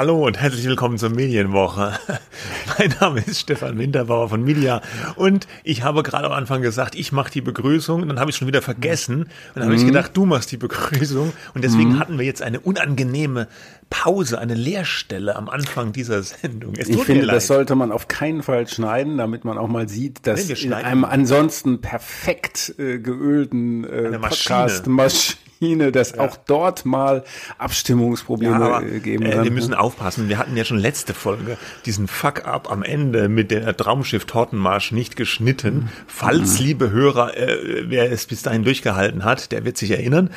[0.00, 1.92] Hallo und herzlich willkommen zur Medienwoche.
[2.78, 4.80] Mein Name ist Stefan Winterbauer von Media
[5.16, 8.36] und ich habe gerade am Anfang gesagt, ich mache die Begrüßung und dann habe ich
[8.38, 9.88] schon wieder vergessen und dann habe ich Mhm.
[9.88, 13.46] gedacht, du machst die Begrüßung und deswegen hatten wir jetzt eine unangenehme
[13.90, 16.74] Pause, eine Leerstelle am Anfang dieser Sendung.
[16.78, 20.26] Es Ich finde, das sollte man auf keinen Fall schneiden, damit man auch mal sieht,
[20.26, 24.16] dass Nee, in einem ansonsten perfekt äh, geölten äh.
[24.18, 27.24] Podcast-Maschine, dass auch dort mal
[27.58, 29.44] Abstimmungsprobleme Ja, aber, äh, geben äh, kann.
[29.44, 30.28] wir müssen aufpassen.
[30.28, 35.16] Wir hatten ja schon letzte Folge diesen Fuck-up am Ende mit der Traumschiff Tortenmarsch nicht
[35.16, 35.90] geschnitten.
[36.06, 40.30] Falls, liebe Hörer, äh, wer es bis dahin durchgehalten hat, der wird sich erinnern.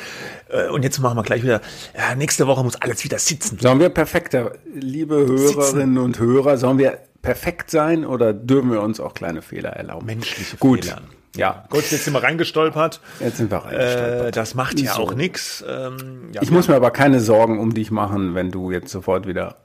[0.48, 1.60] Äh, und jetzt machen wir gleich wieder,
[1.96, 3.43] ja, nächste Woche muss alles wieder sitzen.
[3.60, 9.00] Sollen wir perfekter, liebe Hörerinnen und Hörer, sollen wir perfekt sein oder dürfen wir uns
[9.00, 10.06] auch kleine Fehler erlauben?
[10.06, 10.84] Menschliche Gut.
[10.84, 11.00] Fehler.
[11.36, 13.00] Ja, Gut, jetzt sind wir reingestolpert.
[13.18, 14.28] jetzt sind wir reingestolpert.
[14.28, 15.02] Äh, das macht ja So.
[15.02, 15.64] auch nichts.
[15.68, 19.26] Ähm, ja, Ich muss mir aber keine Sorgen um dich machen, wenn du jetzt sofort
[19.26, 19.56] wieder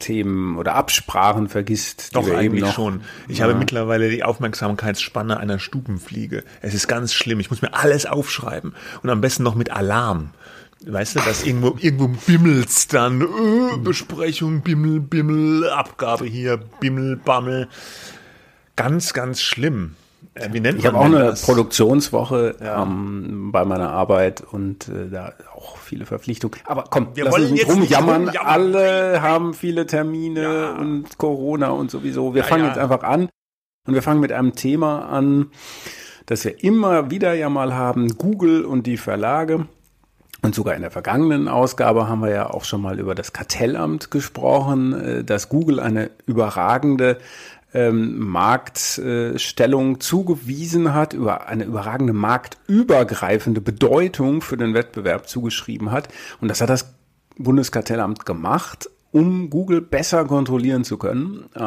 [0.00, 2.14] Themen oder Absprachen vergisst.
[2.16, 3.02] Doch, eigentlich noch- schon.
[3.28, 6.42] Ich habe mittlerweile die Aufmerksamkeitsspanne einer Stubenfliege.
[6.60, 7.40] Es ist ganz schlimm.
[7.40, 8.74] Ich muss mir alles aufschreiben.
[9.02, 10.30] Und am besten noch mit Alarm.
[10.84, 13.22] Weißt du, dass irgendwo, irgendwo bimmelt's dann.
[13.22, 17.68] Äh, Besprechung, Bimmel, Bimmel, Abgabe hier, Bimmel, Bammel.
[18.76, 19.96] Ganz, ganz schlimm.
[20.34, 21.42] Äh, wie nennt Ich habe auch eine das?
[21.42, 26.58] Produktionswoche ähm, bei meiner Arbeit und äh, da auch viele Verpflichtungen.
[26.66, 28.24] Aber komm, Wir wollen uns jetzt nicht rumjammern.
[28.26, 28.46] rumjammern.
[28.46, 30.72] Alle haben viele Termine Ja.
[30.76, 32.34] und Corona und sowieso.
[32.34, 33.28] Wir Ja, fangen jetzt einfach an
[33.86, 35.50] und wir fangen mit einem Thema an,
[36.26, 39.66] das wir immer wieder ja mal haben, Google und die Verlage.
[40.46, 44.12] Und sogar in der vergangenen Ausgabe haben wir ja auch schon mal über das Kartellamt
[44.12, 47.18] gesprochen, äh, dass Google eine überragende
[47.74, 56.10] ähm, Marktstellung zugewiesen hat, über eine überragende marktübergreifende Bedeutung für den Wettbewerb zugeschrieben hat.
[56.40, 56.94] Und das hat das
[57.36, 61.46] Bundeskartellamt gemacht, um Google besser kontrollieren zu können.
[61.54, 61.60] Äh,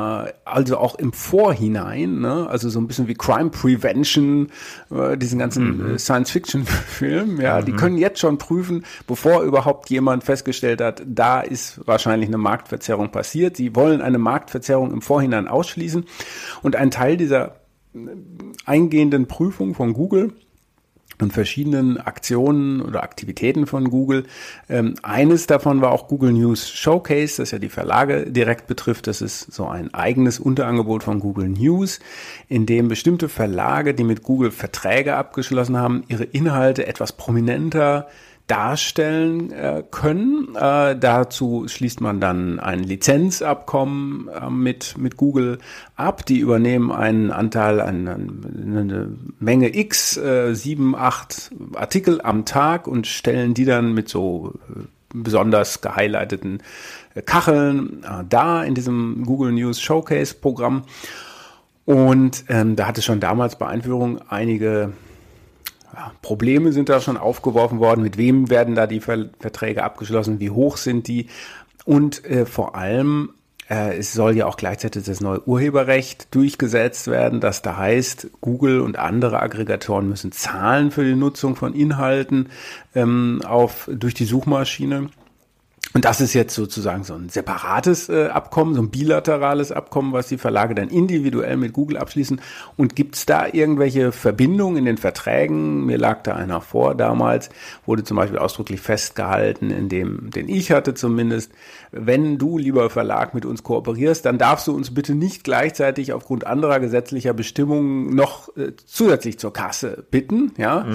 [0.46, 2.48] also auch im Vorhinein, ne?
[2.50, 4.50] also so ein bisschen wie Crime Prevention,
[4.92, 7.42] äh, diesen ganzen äh, Science-Fiction-Film.
[7.42, 12.38] Ja, die können jetzt schon prüfen, bevor überhaupt jemand festgestellt hat, da ist wahrscheinlich eine
[12.38, 13.58] Marktverzerrung passiert.
[13.58, 16.06] Sie wollen eine Marktverzerrung im Vorhinein ausschließen.
[16.62, 17.56] Und ein Teil dieser
[18.66, 20.34] eingehenden Prüfung von Google
[21.22, 24.25] und verschiedenen Aktionen oder Aktivitäten von Google.
[24.69, 29.07] Ähm, eines davon war auch Google News Showcase, das ja die Verlage direkt betrifft.
[29.07, 32.00] Das ist so ein eigenes Unterangebot von Google News,
[32.47, 38.08] in dem bestimmte Verlage, die mit Google Verträge abgeschlossen haben, ihre Inhalte etwas prominenter
[38.50, 40.56] darstellen äh, können.
[40.56, 45.60] Äh, dazu schließt man dann ein Lizenzabkommen äh, mit, mit Google
[45.96, 46.26] ab.
[46.26, 53.06] Die übernehmen einen Anteil, eine, eine Menge X, äh, sieben, acht Artikel am Tag und
[53.06, 54.82] stellen die dann mit so äh,
[55.14, 56.64] besonders gehighlighteten
[57.14, 60.86] äh, Kacheln äh, da in diesem Google News Showcase Programm.
[61.86, 64.94] Und ähm, da hatte schon damals bei Einführung einige
[66.00, 68.02] ja, Probleme sind da schon aufgeworfen worden.
[68.02, 70.40] Mit wem werden da die Ver Verträge abgeschlossen?
[70.40, 71.28] Wie hoch sind die?
[71.84, 73.34] Und äh, vor allem,
[73.70, 78.80] äh, es soll ja auch gleichzeitig das neue Urheberrecht durchgesetzt werden, das da heißt, Google
[78.80, 82.48] und andere Aggregatoren müssen zahlen für die Nutzung von Inhalten
[82.96, 85.09] ähm, auf, durch die Suchmaschine.
[85.94, 90.28] Und das ist jetzt sozusagen so ein separates äh, Abkommen, so ein bilaterales Abkommen, was
[90.28, 92.41] die Verlage dann individuell mit Google abschließen.
[92.78, 95.85] Und gibt es da irgendwelche Verbindungen in den Verträgen?
[95.88, 97.50] Mir lag da einer vor damals,
[97.88, 101.51] wurde zum Beispiel ausdrücklich festgehalten, in dem, den ich hatte zumindest,
[101.92, 106.46] wenn du, lieber Verlag, mit uns kooperierst, dann darfst du uns bitte nicht gleichzeitig aufgrund
[106.46, 110.52] anderer gesetzlicher Bestimmungen noch äh, zusätzlich zur Kasse bitten.
[110.58, 110.86] Ja,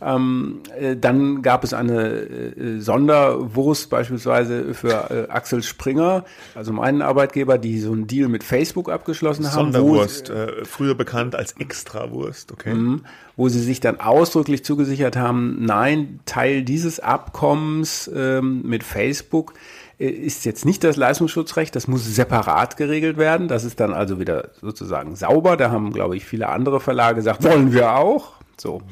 [0.00, 6.24] ähm, äh, dann gab es eine äh, Sonderwurst beispielsweise für äh, Axel Springer,
[6.54, 11.34] also meinen Arbeitgeber, die so einen Deal mit Facebook abgeschlossen haben, Sonderwurst, äh, früher bekannt
[11.34, 12.74] als Extrawurst, okay.
[12.74, 13.02] Mhm.
[13.36, 19.54] wo sie sich dann ausdrücklich zugesichert haben, nein, Teil dieses Abkommens ähm, mit Facebook
[19.98, 23.48] ist jetzt nicht das Leistungsschutzrecht, das muss separat geregelt werden.
[23.48, 25.56] Das ist dann also wieder sozusagen sauber.
[25.56, 28.32] Da haben, glaube ich, viele andere Verlage gesagt, wollen wir auch.
[28.58, 28.82] So.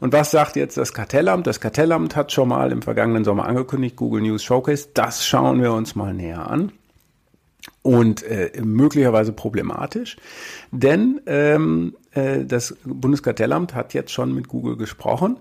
[0.00, 1.46] Und was sagt jetzt das Kartellamt?
[1.46, 4.88] Das Kartellamt hat schon mal im vergangenen Sommer angekündigt, Google News Showcase.
[4.94, 6.72] Das schauen wir uns mal näher an.
[7.82, 10.16] Und äh, möglicherweise problematisch,
[10.70, 15.38] denn ähm, äh, das Bundeskartellamt hat jetzt schon mit Google gesprochen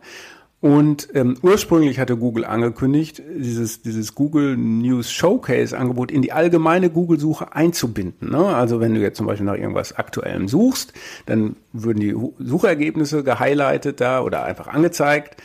[0.61, 6.89] und ähm, ursprünglich hatte Google angekündigt, dieses, dieses Google News Showcase Angebot in die allgemeine
[6.89, 8.31] Google-Suche einzubinden.
[8.31, 8.45] Ne?
[8.45, 10.91] Also wenn du jetzt zum Beispiel nach irgendwas Aktuellem suchst,
[11.27, 15.41] dann würden die Suchergebnisse gehighlightet da oder einfach angezeigt.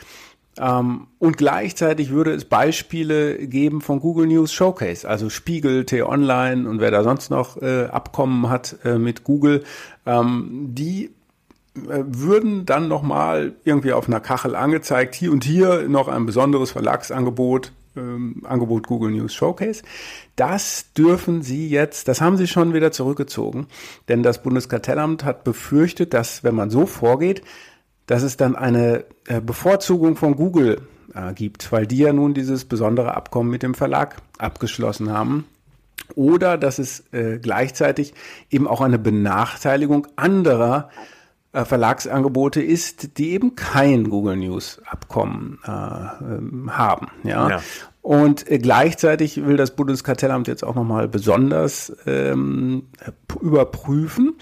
[0.59, 6.81] Ähm, und gleichzeitig würde es Beispiele geben von Google News Showcase, also Spiegel, T-Online und
[6.81, 9.63] wer da sonst noch äh, Abkommen hat äh, mit Google,
[10.07, 11.11] ähm, die
[11.75, 17.73] würden dann nochmal irgendwie auf einer Kachel angezeigt, hier und hier noch ein besonderes Verlagsangebot,
[17.97, 19.83] ähm, Angebot Google News Showcase.
[20.37, 23.67] Das dürfen Sie jetzt, das haben Sie schon wieder zurückgezogen,
[24.09, 27.43] denn das Bundeskartellamt hat befürchtet, dass wenn man so vorgeht,
[28.07, 30.83] dass es dann eine äh, Bevorzugung von Google
[31.15, 35.47] äh, gibt, weil die ja nun dieses besondere Abkommen mit dem Verlag abgeschlossen haben.
[36.15, 38.13] Oder dass es äh, gleichzeitig
[38.51, 41.14] eben auch eine Benachteiligung anderer äh,
[41.63, 47.09] Verlagsangebote ist, die eben kein Google News Abkommen äh, ähm, haben.
[47.23, 47.49] Ja.
[47.49, 47.63] ja.
[48.03, 52.89] Und äh, gleichzeitig will das Bundeskartellamt jetzt auch nochmal besonders ähm,
[53.41, 54.37] überprüfen,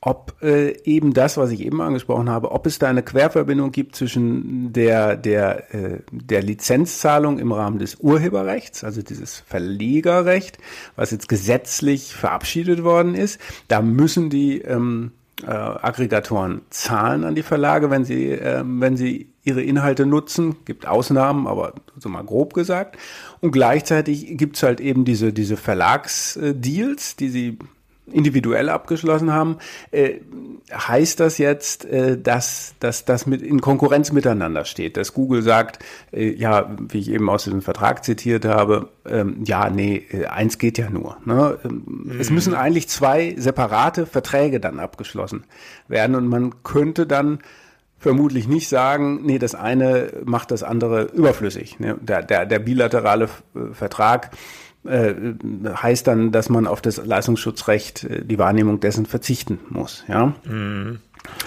[0.00, 3.94] ob äh, eben das, was ich eben angesprochen habe, ob es da eine Querverbindung gibt
[3.94, 10.58] zwischen der, der, äh, der Lizenzzahlung im Rahmen des Urheberrechts, also dieses Verlegerrecht,
[10.96, 13.40] was jetzt gesetzlich verabschiedet worden ist.
[13.68, 19.32] Da müssen die ähm, äh, Aggregatoren zahlen an die Verlage, wenn sie, äh, wenn sie
[19.44, 20.56] ihre Inhalte nutzen.
[20.64, 22.96] Gibt Ausnahmen, aber so mal grob gesagt.
[23.40, 27.58] Und gleichzeitig gibt's halt eben diese, diese Verlagsdeals, die sie
[28.06, 29.58] individuell abgeschlossen haben,
[29.90, 30.18] äh,
[30.72, 35.78] heißt das jetzt, äh, dass, dass das mit in Konkurrenz miteinander steht, dass Google sagt,
[36.12, 40.58] äh, ja, wie ich eben aus diesem Vertrag zitiert habe, ähm, ja, nee, äh, eins
[40.58, 41.16] geht ja nur.
[41.24, 41.58] Ne?
[41.62, 42.16] Mhm.
[42.18, 45.44] Es müssen eigentlich zwei separate Verträge dann abgeschlossen
[45.86, 47.38] werden und man könnte dann
[47.98, 51.78] vermutlich nicht sagen, nee, das eine macht das andere überflüssig.
[51.78, 51.96] Ne?
[52.00, 54.30] Der, der, der bilaterale äh, Vertrag
[54.84, 55.14] äh,
[55.64, 60.04] heißt dann, dass man auf das Leistungsschutzrecht, äh, die Wahrnehmung dessen verzichten muss.
[60.08, 60.34] Ja.
[60.44, 60.98] Mhm.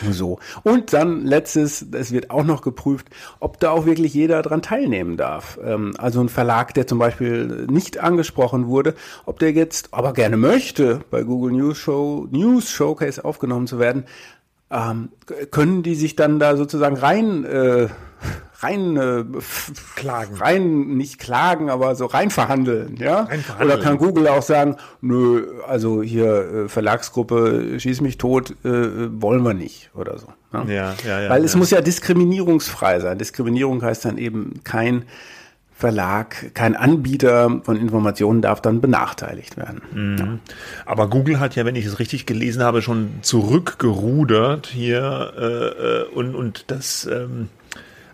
[0.10, 0.40] So.
[0.64, 3.08] Und dann letztes, es wird auch noch geprüft,
[3.40, 5.60] ob da auch wirklich jeder dran teilnehmen darf.
[5.64, 8.96] Ähm, also ein Verlag, der zum Beispiel nicht angesprochen wurde,
[9.26, 14.06] ob der jetzt aber gerne möchte, bei Google News Show, News Showcase aufgenommen zu werden,
[14.72, 15.10] ähm,
[15.52, 17.88] können die sich dann da sozusagen rein äh,
[18.60, 19.24] rein äh,
[19.96, 23.24] klagen, rein nicht klagen, aber so rein verhandeln, ja?
[23.24, 23.72] Rein verhandeln.
[23.72, 29.44] Oder kann Google auch sagen, nö, also hier äh, Verlagsgruppe schieß mich tot, äh, wollen
[29.44, 30.28] wir nicht oder so.
[30.54, 31.22] Ja, ja, ja.
[31.22, 31.60] ja Weil es ja.
[31.60, 33.18] muss ja diskriminierungsfrei sein.
[33.18, 35.06] Diskriminierung heißt dann eben kein
[35.78, 39.82] Verlag, kein Anbieter von Informationen darf dann benachteiligt werden.
[39.94, 40.18] Mhm.
[40.18, 40.40] Ja.
[40.86, 46.04] Aber Google hat ja, wenn ich es richtig gelesen habe, schon zurückgerudert hier äh, äh
[46.14, 47.50] und, und das ähm,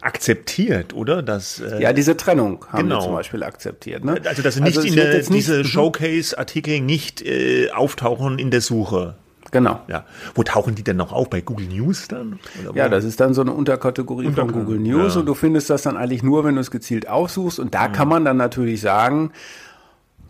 [0.01, 1.21] akzeptiert, oder?
[1.21, 2.97] Das, äh, ja, diese Trennung haben genau.
[2.97, 4.03] wir zum Beispiel akzeptiert.
[4.03, 4.19] Ne?
[4.25, 5.63] Also, dass nicht also in der, diese.
[5.63, 9.15] Showcase-Artikel nicht äh, auftauchen in der Suche.
[9.51, 9.81] Genau.
[9.88, 10.06] Ja.
[10.33, 11.30] Wo tauchen die denn noch auf?
[11.30, 12.39] Bei Google News dann?
[12.74, 15.19] ja, das ist dann so eine Unterkategorie Unterka von Google News ja.
[15.19, 17.59] und du findest das dann eigentlich nur, wenn du es gezielt aufsuchst.
[17.59, 17.92] Und da mhm.
[17.94, 19.31] kann man dann natürlich sagen,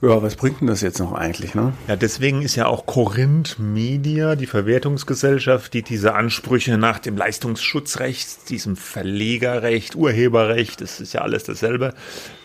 [0.01, 1.53] ja, was bringt denn das jetzt noch eigentlich?
[1.53, 1.73] Ne?
[1.87, 8.49] Ja, deswegen ist ja auch Corinth Media, die Verwertungsgesellschaft, die diese Ansprüche nach dem Leistungsschutzrecht,
[8.49, 11.93] diesem Verlegerrecht, Urheberrecht, das ist ja alles dasselbe,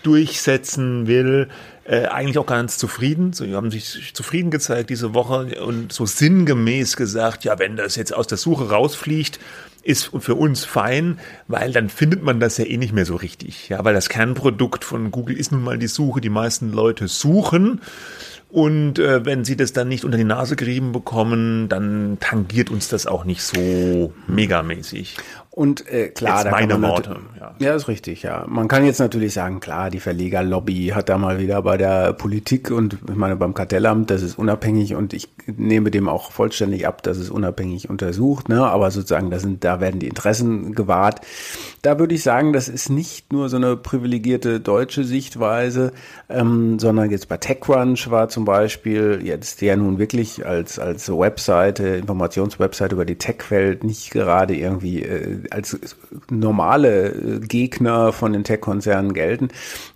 [0.03, 1.49] durchsetzen will,
[1.89, 3.33] äh, eigentlich auch ganz zufrieden.
[3.33, 7.97] So, die haben sich zufrieden gezeigt diese Woche und so sinngemäß gesagt, ja, wenn das
[7.97, 9.39] jetzt aus der Suche rausfliegt,
[9.83, 13.69] ist für uns fein, weil dann findet man das ja eh nicht mehr so richtig.
[13.69, 16.21] Ja, weil das Kernprodukt von Google ist nun mal die Suche.
[16.21, 17.81] Die meisten Leute suchen.
[18.49, 22.89] Und äh, wenn sie das dann nicht unter die Nase gerieben bekommen, dann tangiert uns
[22.89, 25.17] das auch nicht so megamäßig.
[25.57, 27.17] Und äh, klar, jetzt da meine Worte.
[27.41, 27.55] Ja.
[27.59, 28.45] ja, ist richtig, ja.
[28.47, 32.71] Man kann jetzt natürlich sagen, klar, die Verlegerlobby hat da mal wieder bei der Politik
[32.71, 37.03] und ich meine beim Kartellamt, das ist unabhängig und ich nehme dem auch vollständig ab,
[37.03, 38.67] dass es unabhängig untersucht, ne?
[38.67, 41.23] Aber sozusagen, da sind, da werden die Interessen gewahrt.
[41.81, 45.93] Da würde ich sagen, das ist nicht nur so eine privilegierte deutsche Sichtweise,
[46.29, 51.87] ähm, sondern jetzt bei TechCrunch war zum Beispiel jetzt ja nun wirklich als als Webseite,
[51.97, 55.79] Informationswebseite über die Tech-Welt nicht gerade irgendwie äh, als
[56.31, 59.49] normale äh, Gegner von den Tech-Konzernen gelten.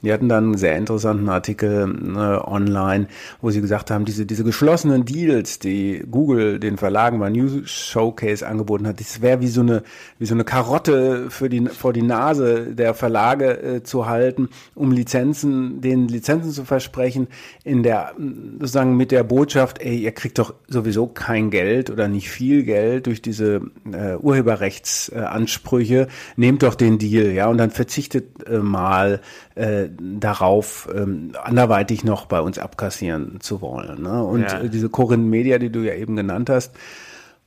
[0.02, 3.06] Die hatten dann einen sehr interessanten Artikel äh, online,
[3.40, 8.46] wo sie gesagt haben, diese, diese geschlossenen Deals, die Google den Verlagen bei News Showcase
[8.46, 9.82] angeboten hat, das wäre wie so eine,
[10.18, 14.92] wie so eine Karotte für die, vor die Nase der Verlage äh, zu halten, um
[14.92, 17.28] Lizenzen, den Lizenzen zu versprechen,
[17.64, 18.12] in der,
[18.58, 23.06] sozusagen mit der Botschaft, ey, ihr kriegt doch sowieso kein Geld oder nicht viel Geld
[23.06, 23.60] durch diese
[23.92, 29.20] äh, Urheberrechts äh, Ansprüche, nehmt doch den Deal, ja, und dann verzichtet äh, mal
[29.54, 34.02] äh, darauf, ähm, anderweitig noch bei uns abkassieren zu wollen.
[34.02, 34.22] Ne?
[34.22, 34.62] Und ja.
[34.64, 36.72] diese Corinne Media, die du ja eben genannt hast,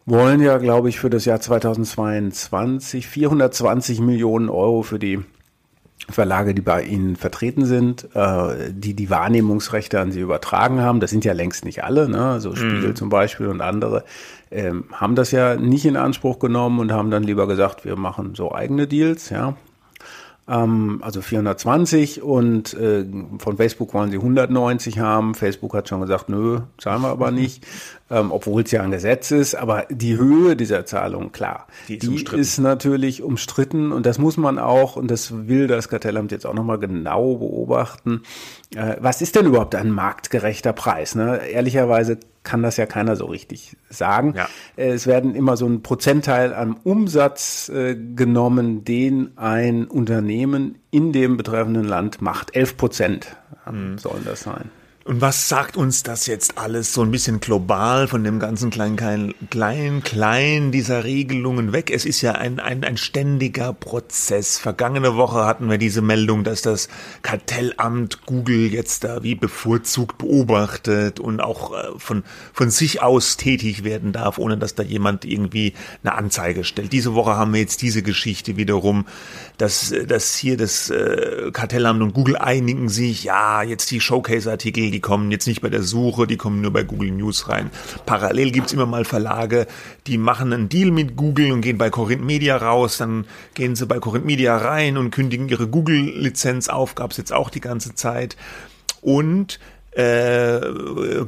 [0.06, 5.22] wollen ja, glaube ich, für das Jahr 2022 420 Millionen Euro für die
[6.14, 11.00] Verlage, die bei ihnen vertreten sind, äh, die die Wahrnehmungsrechte an sie übertragen haben.
[11.00, 12.40] Das sind ja längst nicht alle, ne?
[12.40, 12.96] so Spiegel mm.
[12.96, 14.04] zum Beispiel und andere,
[14.52, 18.36] ähm, haben das ja nicht in Anspruch genommen und haben dann lieber gesagt, wir machen
[18.36, 19.56] so eigene Deals, ja
[20.48, 23.06] ähm, also 420 und äh,
[23.38, 25.36] von Facebook wollen sie 190 haben.
[25.36, 27.66] Facebook hat schon gesagt, nö, zahlen wir aber nicht,
[28.10, 29.56] ähm, obwohl es ja ein Gesetz ist.
[29.56, 34.36] Aber die Höhe dieser Zahlung, klar, die, ist, die ist, natürlich umstritten und das muss
[34.36, 38.24] man auch, und das will das Kartellamt jetzt auch nochmal genau beobachten.
[38.76, 41.16] Äh, was ist denn überhaupt ein marktgerechter Preis?
[41.16, 41.38] Ne?
[41.48, 44.34] Ehrlicherweise kann das ja keiner so richtig sagen.
[44.36, 44.48] Ja.
[44.76, 51.12] Äh, es werden immer so ein Prozentteil am Umsatz äh, genommen, den ein Unternehmen in
[51.12, 52.56] dem betreffenden Land macht.
[52.56, 53.36] 11 Prozent
[53.72, 53.98] mhm.
[53.98, 54.70] sollen das sein.
[55.06, 58.96] Und was sagt uns das jetzt alles so ein bisschen global von dem ganzen kleinen,
[58.96, 61.92] klein, klein, klein dieser Regelungen weg?
[61.92, 64.58] Es ist ja ein, ein, ein ständiger Prozess.
[64.58, 66.88] Vergangene Woche hatten wir diese Meldung, dass das
[67.22, 73.84] Kartellamt Google jetzt da wie bevorzugt beobachtet und auch äh, von, von sich aus tätig
[73.84, 75.74] werden darf, ohne dass da jemand irgendwie
[76.06, 76.94] eine Anzeige stellt.
[76.94, 79.06] Diese Woche haben wir jetzt diese Geschichte wiederum,
[79.58, 85.02] dass, dass hier das äh, Kartellamt und Google einigen sich, ja, jetzt die Showcase-Artikel die
[85.02, 87.72] kommen jetzt nicht bei der Suche, die kommen nur bei Google News rein.
[88.06, 89.68] Parallel gibt's immer mal Verlage,
[90.06, 93.88] die machen einen Deal mit Google und gehen bei Corinth Media raus, dann gehen sie
[93.88, 98.38] bei Corinth Media rein und kündigen ihre Google-Lizenz auf, gab's jetzt auch die ganze Zeit.
[99.02, 99.60] Und
[99.96, 100.60] äh,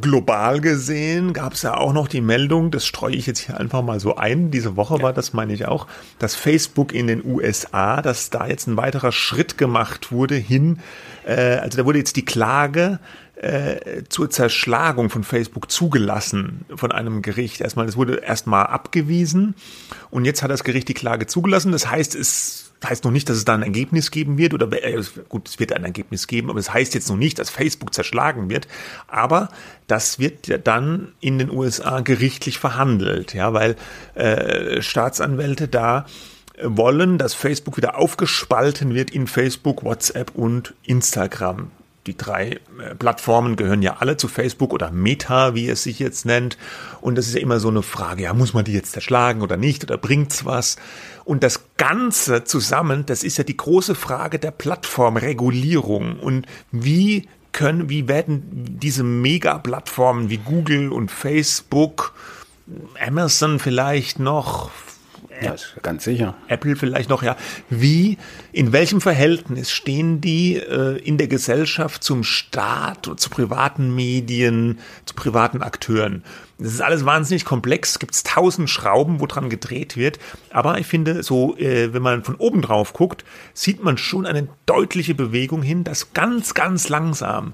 [0.01, 3.83] global gesehen gab es ja auch noch die Meldung, das streue ich jetzt hier einfach
[3.83, 8.01] mal so ein, diese Woche war das, meine ich auch, dass Facebook in den USA,
[8.01, 10.79] dass da jetzt ein weiterer Schritt gemacht wurde hin,
[11.25, 12.99] äh, also da wurde jetzt die Klage
[13.35, 17.61] äh, zur Zerschlagung von Facebook zugelassen von einem Gericht.
[17.61, 19.55] Erstmal, das wurde erstmal abgewiesen
[20.09, 21.71] und jetzt hat das Gericht die Klage zugelassen.
[21.71, 25.01] Das heißt, es heißt noch nicht, dass es da ein Ergebnis geben wird oder äh,
[25.29, 28.49] gut, es wird ein Ergebnis geben, aber es heißt jetzt noch nicht, dass Facebook zerschlagen
[28.49, 28.67] wird.
[29.07, 29.49] Aber
[29.87, 33.75] das wird ja dann in den USA gerichtlich verhandelt, ja, weil
[34.15, 36.05] äh, Staatsanwälte da
[36.61, 41.71] wollen, dass Facebook wieder aufgespalten wird in Facebook, WhatsApp und Instagram
[42.07, 46.25] die drei äh, Plattformen gehören ja alle zu Facebook oder Meta, wie es sich jetzt
[46.25, 46.57] nennt.
[47.01, 49.57] Und das ist ja immer so eine Frage, ja, muss man die jetzt zerschlagen oder
[49.57, 50.77] nicht oder bringt's was?
[51.23, 57.89] Und das Ganze zusammen, das ist ja die große Frage der Plattformregulierung und wie können,
[57.89, 58.43] wie werden
[58.79, 62.13] diese Mega-Plattformen wie Google und Facebook,
[62.99, 64.71] Amazon vielleicht noch,
[65.41, 66.35] ja, ganz sicher.
[66.47, 67.35] Apple vielleicht noch, ja.
[67.69, 68.17] Wie,
[68.51, 75.15] in welchem Verhältnis stehen die äh, in der Gesellschaft zum Staat, zu privaten Medien, zu
[75.15, 76.23] privaten Akteuren?
[76.57, 77.91] Das ist alles wahnsinnig komplex.
[77.91, 80.19] Es gibt tausend Schrauben, wo dran gedreht wird.
[80.51, 84.47] Aber ich finde, so, äh, wenn man von oben drauf guckt, sieht man schon eine
[84.65, 87.53] deutliche Bewegung hin, dass ganz, ganz langsam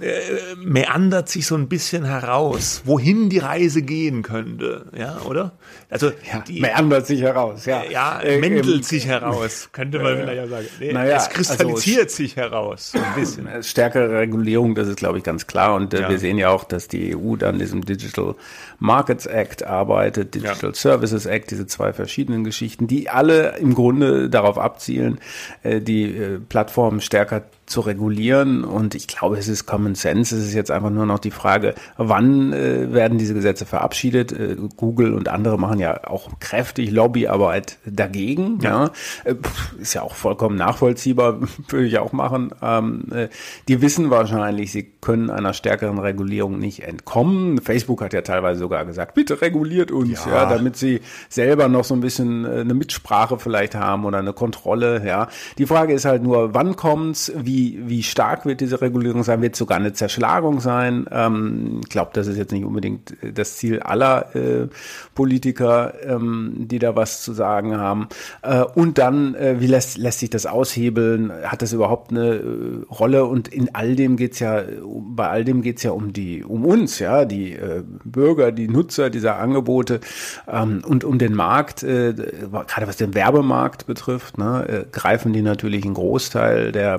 [0.00, 5.52] äh, meandert sich so ein bisschen heraus, wohin die Reise gehen könnte, ja, oder?
[5.90, 7.82] Also ja, die, meandert sich heraus, ja.
[7.90, 10.66] Ja, äh, mändelt ähm, sich heraus, könnte man äh, vielleicht auch sagen.
[10.78, 13.62] Nee, naja, es kristallisiert also, sich heraus, so ein bisschen.
[13.62, 15.74] Stärkere Regulierung, das ist, glaube ich, ganz klar.
[15.74, 16.08] Und äh, ja.
[16.08, 18.36] wir sehen ja auch, dass die EU dann diesem Digital
[18.78, 20.74] Markets Act arbeitet, Digital ja.
[20.74, 25.18] Services Act, diese zwei verschiedenen Geschichten, die alle im Grunde darauf abzielen,
[25.62, 28.64] äh, die äh, Plattformen stärker zu regulieren.
[28.64, 30.36] Und ich glaube, es ist Common Sense.
[30.36, 34.32] Es ist jetzt einfach nur noch die Frage, wann äh, werden diese Gesetze verabschiedet?
[34.32, 38.58] Äh, Google und andere machen ja auch kräftig Lobbyarbeit dagegen.
[38.60, 38.86] Ja.
[38.86, 38.90] ja.
[39.24, 39.36] Äh,
[39.80, 42.50] ist ja auch vollkommen nachvollziehbar, würde ich auch machen.
[42.60, 43.28] Ähm, äh,
[43.68, 47.60] die wissen wahrscheinlich, sie können einer stärkeren Regulierung nicht entkommen.
[47.60, 51.84] Facebook hat ja teilweise sogar gesagt, bitte reguliert uns, ja, ja damit sie selber noch
[51.84, 55.02] so ein bisschen äh, eine Mitsprache vielleicht haben oder eine Kontrolle.
[55.06, 55.28] Ja.
[55.58, 57.32] Die Frage ist halt nur, wann kommt's?
[57.36, 59.42] Wie wie, wie stark wird diese Regulierung sein?
[59.42, 61.06] Wird es sogar eine Zerschlagung sein?
[61.10, 64.68] Ähm, ich glaube, das ist jetzt nicht unbedingt äh, das Ziel aller äh,
[65.14, 68.08] Politiker, ähm, die da was zu sagen haben.
[68.42, 71.32] Äh, und dann, äh, wie lässt, lässt sich das aushebeln?
[71.44, 72.42] Hat das überhaupt eine äh,
[72.90, 73.26] Rolle?
[73.26, 76.98] Und in all dem geht's ja, bei all dem geht's ja um die, um uns,
[76.98, 80.00] ja, die äh, Bürger, die Nutzer dieser Angebote
[80.48, 85.94] ähm, und um den Markt, gerade was den Werbemarkt betrifft, ne, greifen die natürlich einen
[85.94, 86.98] Großteil der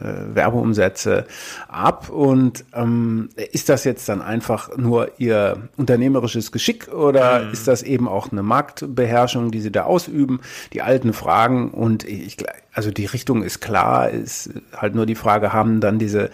[0.00, 1.26] äh, Werbeumsätze
[1.68, 2.08] ab.
[2.10, 7.52] Und ähm, ist das jetzt dann einfach nur ihr unternehmerisches Geschick oder mhm.
[7.52, 10.40] ist das eben auch eine Marktbeherrschung, die sie da ausüben?
[10.72, 12.36] Die alten Fragen und ich,
[12.72, 16.30] also die Richtung ist klar, ist halt nur die Frage, haben dann diese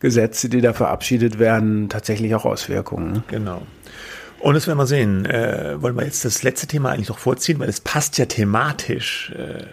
[0.00, 3.24] Gesetze, die da verabschiedet werden, tatsächlich auch Auswirkungen?
[3.28, 3.62] Genau.
[4.40, 5.26] Und das werden wir sehen.
[5.26, 9.32] Äh, wollen wir jetzt das letzte Thema eigentlich noch vorziehen, weil es passt ja thematisch
[9.36, 9.64] äh,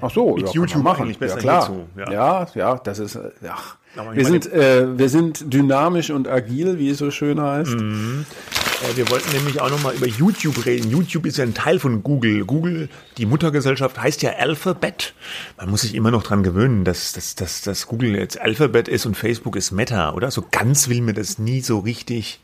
[0.00, 1.04] Ach so, mit ja, YouTube machen.
[1.04, 1.66] eigentlich besser ja, klar.
[1.66, 2.12] hierzu, Ja.
[2.12, 2.46] ja.
[2.54, 3.56] ja, das ist, äh, ja.
[3.96, 7.74] Ich Wir sind, äh, wir sind dynamisch und agil, wie es so schön heißt.
[7.74, 10.90] Äh, Wir wollten nämlich auch nochmal über YouTube reden.
[10.90, 12.44] YouTube ist ja ein Teil von Google.
[12.44, 15.14] Google, die Muttergesellschaft, heißt ja Alphabet.
[15.56, 19.06] Man muss sich immer noch dran gewöhnen, dass, dass, dass, dass Google jetzt Alphabet ist
[19.06, 20.30] und Facebook ist Meta, oder?
[20.32, 22.40] So ganz will mir das nie so richtig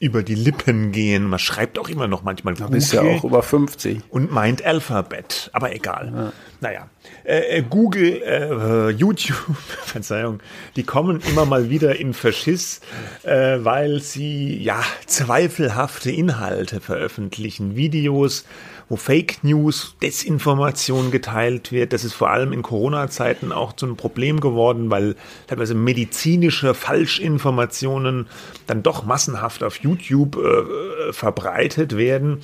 [0.00, 1.24] über die Lippen gehen.
[1.24, 4.00] Man schreibt auch immer noch manchmal Du bist ja auch über 50.
[4.08, 6.32] und meint Alphabet, aber egal.
[6.60, 10.40] Naja, äh, äh, Google, äh, YouTube, Verzeihung,
[10.76, 12.80] die kommen immer mal wieder in Verschiss,
[13.22, 18.44] äh, weil sie ja zweifelhafte Inhalte veröffentlichen, Videos,
[18.88, 21.92] wo Fake News, Desinformation geteilt wird.
[21.92, 25.14] Das ist vor allem in Corona-Zeiten auch zu einem Problem geworden, weil
[25.46, 28.26] teilweise medizinische Falschinformationen
[28.66, 32.42] dann doch massenhaft auf YouTube äh, verbreitet werden.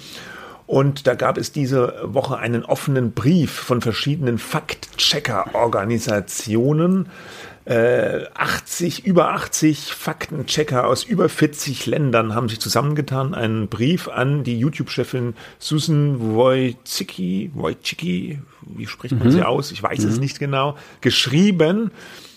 [0.67, 7.09] Und da gab es diese Woche einen offenen Brief von verschiedenen Faktchecker-Organisationen.
[7.67, 14.45] Äh, 80, über 80 Faktenchecker aus über 40 Ländern haben sich zusammengetan, einen Brief an
[14.45, 19.73] die YouTube-Chefin Susan Wojcicki, Wojcicki, wie spricht man sie aus?
[19.73, 21.91] Ich weiß es nicht genau, geschrieben.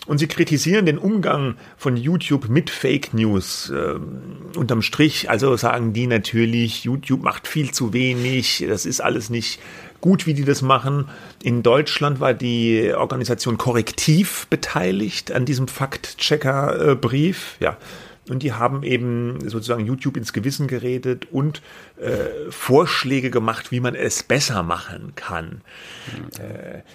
[0.06, 3.70] Und sie kritisieren den Umgang von YouTube mit Fake News.
[3.74, 9.30] Ähm, unterm Strich, also sagen die natürlich, YouTube macht viel zu wenig, das ist alles
[9.30, 9.60] nicht
[10.00, 11.08] gut, wie die das machen.
[11.42, 17.56] In Deutschland war die Organisation Korrektiv beteiligt an diesem Faktchecker-Brief.
[17.60, 17.76] Ja.
[18.28, 21.62] Und die haben eben sozusagen YouTube ins Gewissen geredet und
[22.00, 25.60] äh, Vorschläge gemacht, wie man es besser machen kann.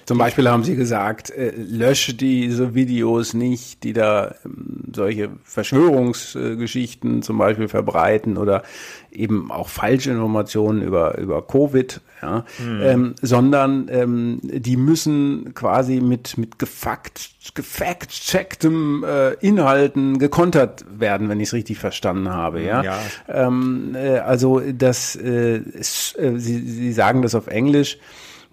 [0.05, 7.21] Zum Beispiel haben sie gesagt, äh, lösche diese Videos nicht, die da ähm, solche Verschwörungsgeschichten
[7.21, 8.63] zum Beispiel verbreiten oder
[9.11, 12.45] eben auch Falschinformationen über, über Covid, ja,
[12.81, 21.47] ähm, sondern ähm, die müssen quasi mit, mit gefact-checktem äh, Inhalten gekontert werden, wenn ich
[21.49, 22.83] es richtig verstanden habe, ja.
[22.83, 22.99] Ja.
[23.27, 27.97] Ähm, äh, also das, äh, ist, äh, sie, sie sagen das auf Englisch,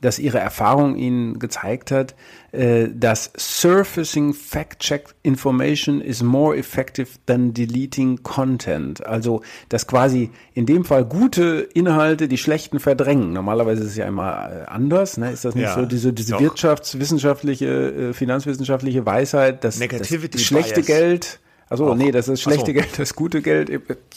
[0.03, 2.15] dass ihre Erfahrung ihnen gezeigt hat,
[2.51, 9.07] äh, dass surfacing fact-check information is more effective than deleting content.
[9.07, 13.33] Also, dass quasi in dem Fall gute Inhalte die schlechten verdrängen.
[13.33, 15.17] Normalerweise ist es ja immer äh, anders.
[15.19, 15.31] Ne?
[15.31, 16.41] Ist das nicht Ja, so diese, diese doch.
[16.41, 20.87] wirtschaftswissenschaftliche, äh, finanzwissenschaftliche Weisheit, dass Negativity das schlechte bias.
[20.87, 21.41] Geld
[21.73, 22.73] also nee, das ist schlechte so.
[22.75, 23.71] Geld, das gute Geld,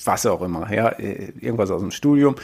[0.04, 2.36] was auch immer, ja, irgendwas aus dem Studium.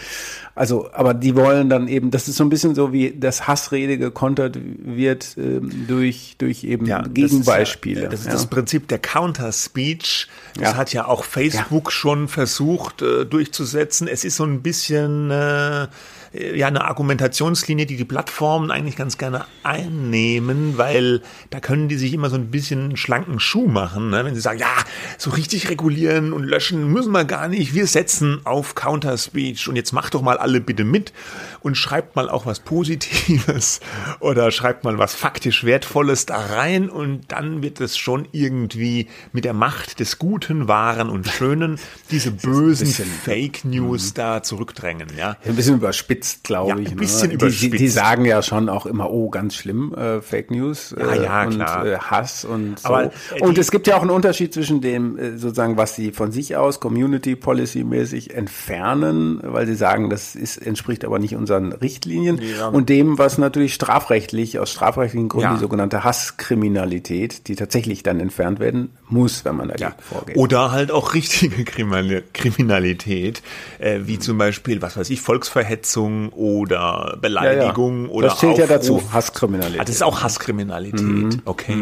[0.56, 3.98] Also, aber die wollen dann eben, das ist so ein bisschen so wie das Hassrede
[3.98, 8.00] gekontert wird ähm, durch durch eben Ja, das Gegenbeispiele.
[8.00, 8.32] Ist ja, das ist ja.
[8.34, 10.28] das Prinzip der Counter-Speech.
[10.56, 10.76] Das Ja.
[10.78, 14.08] hat ja auch Facebook schon versucht äh, durchzusetzen.
[14.08, 15.88] Es ist so ein bisschen äh,
[16.34, 22.14] ja eine Argumentationslinie, die die Plattformen eigentlich ganz gerne einnehmen, weil da können die sich
[22.14, 24.24] immer so ein bisschen einen schlanken Schuh machen, ne?
[24.24, 24.74] wenn sie sagen, ja,
[25.18, 27.74] so richtig regulieren und löschen müssen wir gar nicht.
[27.74, 31.12] Wir setzen auf Counter-Speech und jetzt macht doch mal alle bitte mit
[31.60, 33.82] und schreibt mal auch was Positives
[34.20, 39.44] oder schreibt mal was faktisch Wertvolles da rein und dann wird es schon irgendwie mit
[39.44, 41.78] der Macht des Guten, Wahren und Schönen
[42.12, 45.36] diese bösen Fake News da zurückdrängen, ja.
[45.46, 46.92] Ein bisschen überspitzt, glaube Ja, ich.
[46.92, 47.38] ein bisschen ne?
[47.38, 47.94] Die, die, die überspitzt.
[47.96, 51.56] sagen ja schon auch immer, oh, ganz schlimm, äh, Fake News Ja, äh, ja, und
[51.56, 51.86] klar.
[51.86, 52.88] Äh, Hass und so.
[52.88, 56.12] Aber, äh, und es gibt ja auch einen Unterschied zwischen dem, äh, sozusagen, was sie
[56.12, 61.36] von sich aus Community Policy mäßig entfernen, weil sie sagen, das ist, entspricht aber nicht
[61.36, 62.68] unseren Richtlinien, Ja.
[62.68, 65.54] und dem, was natürlich strafrechtlich, aus strafrechtlichen Gründen Ja.
[65.56, 70.38] die sogenannte Hasskriminalität, die tatsächlich dann entfernt werden muss, wenn man dagegen vorgeht.
[70.38, 73.42] Oder halt auch richtige Kriminal- Kriminalität,
[73.80, 78.78] äh, wie zum Beispiel, was weiß ich, Volksverhetzung oder Beleidigung oder Das zählt ja Aufruf.
[78.78, 79.76] dazu, Hasskriminalität.
[79.76, 79.82] Mhm.
[79.82, 81.40] Ah, das ist auch Hasskriminalität.
[81.46, 81.78] Okay.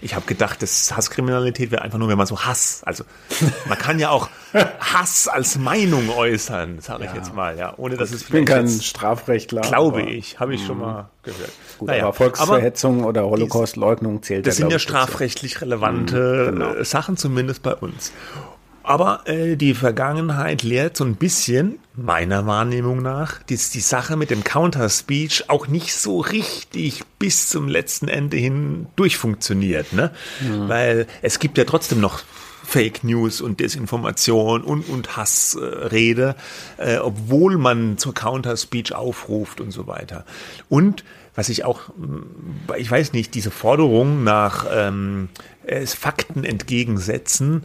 [0.00, 3.04] Ich habe gedacht, das Hasskriminalität wäre einfach nur, wenn man so Hass, also
[3.68, 4.28] man kann ja auch
[4.80, 8.48] Hass als Meinung äußern, sage ich jetzt mal, ja, ohne dass es ich bin vielleicht
[8.48, 9.62] kein jetzt, Strafrechtler.
[9.62, 11.50] glaube ich, habe ich schon mal gehört.
[11.78, 16.82] Gut, Naja, aber Volksverhetzung oder Holocaustleugnung zählt Das ja, sind ja strafrechtlich relevante Mhm, genau.
[16.84, 18.12] Sachen, zumindest bei uns.
[18.82, 24.30] Aber äh, die Vergangenheit lehrt so ein bisschen, meiner Wahrnehmung nach, dass die Sache mit
[24.30, 29.92] dem Counter-Speech auch nicht so richtig bis zum letzten Ende hin durchfunktioniert.
[29.92, 30.10] Ne?
[30.68, 32.22] Weil es gibt ja trotzdem noch
[32.64, 36.36] Fake News und Desinformation und, und Hassrede,
[36.78, 40.24] äh, obwohl man zur Counter-Speech aufruft und so weiter.
[40.68, 45.28] Und was ich auch, mh, ich weiß nicht, diese Forderung nach ähm,
[45.84, 47.64] Fakten entgegensetzen,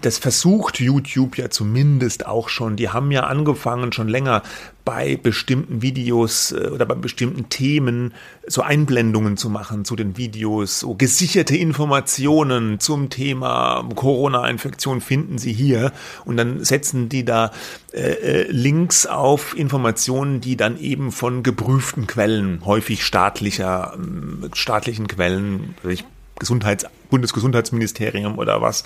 [0.00, 2.76] das versucht YouTube ja zumindest auch schon.
[2.76, 4.42] Die haben ja angefangen schon länger
[4.84, 8.14] bei bestimmten Videos äh, oder bei bestimmten Themen
[8.46, 15.52] so Einblendungen zu machen zu den Videos, so gesicherte Informationen zum Thema Corona-Infektion finden Sie
[15.52, 15.92] hier
[16.24, 17.50] und dann setzen die da
[17.92, 25.08] äh, äh Links auf Informationen, die dann eben von geprüften Quellen, häufig staatlicher, ähm, staatlichen
[25.08, 26.04] Quellen, ich
[26.38, 28.84] Gesundheits Bundesgesundheitsministerium oder was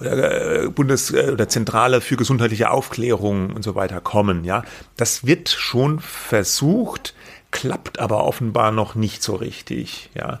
[0.00, 4.44] oder äh, Bundes äh, oder Zentrale für gesundheitliche Aufklärung und so weiter kommen.
[4.44, 4.64] Ja,
[4.96, 7.14] das wird schon versucht,
[7.50, 10.10] klappt aber offenbar noch nicht so richtig.
[10.14, 10.40] Ja.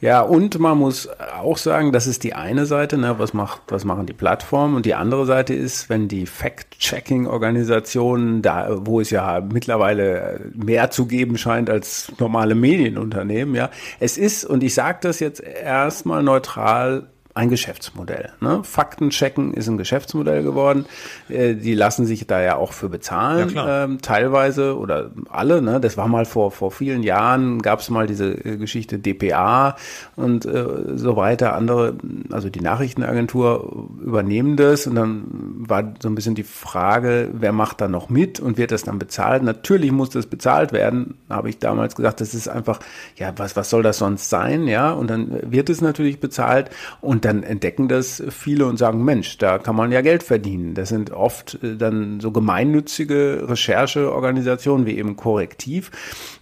[0.00, 3.84] Ja, und man muss auch sagen, das ist die eine Seite, ne, was macht, was
[3.84, 4.74] machen die Plattformen?
[4.74, 11.04] Und die andere Seite ist, wenn die Fact-Checking-Organisationen, da, wo es ja mittlerweile mehr zu
[11.06, 17.08] geben scheint als normale Medienunternehmen, ja, es ist, und ich sage das jetzt erstmal neutral,
[17.34, 18.30] ein Geschäftsmodell.
[18.40, 18.62] Ne?
[18.64, 20.86] Fakten checken ist ein Geschäftsmodell geworden.
[21.28, 25.62] Äh, die lassen sich da ja auch für bezahlen, ja, ähm, teilweise oder alle.
[25.62, 25.80] Ne?
[25.80, 29.76] Das war mal vor, vor vielen Jahren, gab es mal diese äh, Geschichte DPA
[30.16, 30.64] und äh,
[30.96, 31.54] so weiter.
[31.54, 31.94] Andere,
[32.32, 35.24] also die Nachrichtenagentur übernehmen das und dann
[35.68, 38.98] war so ein bisschen die Frage, wer macht da noch mit und wird das dann
[38.98, 39.44] bezahlt?
[39.44, 42.20] Natürlich muss das bezahlt werden, habe ich damals gesagt.
[42.20, 42.80] Das ist einfach,
[43.14, 44.66] ja, was, was soll das sonst sein?
[44.66, 49.04] Ja, und dann wird es natürlich bezahlt und und dann entdecken das viele und sagen,
[49.04, 50.74] Mensch, da kann man ja Geld verdienen.
[50.74, 55.90] Das sind oft äh, dann so gemeinnützige Rechercheorganisationen wie eben Korrektiv,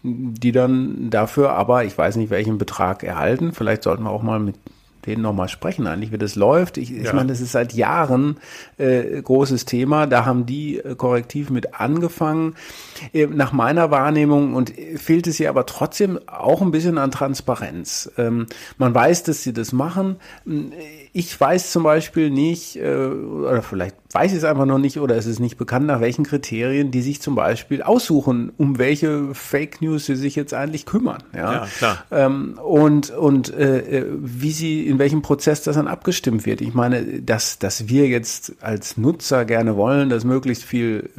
[0.03, 3.53] die dann dafür aber, ich weiß nicht, welchen Betrag erhalten.
[3.53, 4.57] Vielleicht sollten wir auch mal mit
[5.07, 6.79] denen nochmal sprechen, eigentlich, wie das läuft.
[6.79, 7.03] Ich, ja.
[7.03, 8.39] ich meine, das ist seit Jahren
[8.77, 10.07] äh, großes Thema.
[10.07, 12.55] Da haben die äh, korrektiv mit angefangen.
[13.13, 18.11] Äh, nach meiner Wahrnehmung und fehlt es hier aber trotzdem auch ein bisschen an Transparenz.
[18.19, 20.17] Ähm, man weiß, dass sie das machen.
[21.13, 25.17] Ich weiß zum Beispiel nicht, äh, oder vielleicht weiß ich es einfach noch nicht, oder
[25.17, 29.83] es ist nicht bekannt, nach welchen Kriterien die sich zum Beispiel aussuchen, um welche Fake
[29.83, 31.23] News sie sich jetzt eigentlich kümmern.
[31.35, 32.05] Ja, ja klar.
[32.11, 36.61] Ähm, und und äh, wie sie, in welchem Prozess das dann abgestimmt wird.
[36.61, 41.11] Ich meine, dass, dass wir jetzt als Nutzer gerne wollen, dass möglichst viel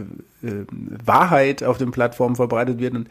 [0.44, 0.66] äh,
[1.06, 3.10] Wahrheit auf den Plattformen verbreitet wird und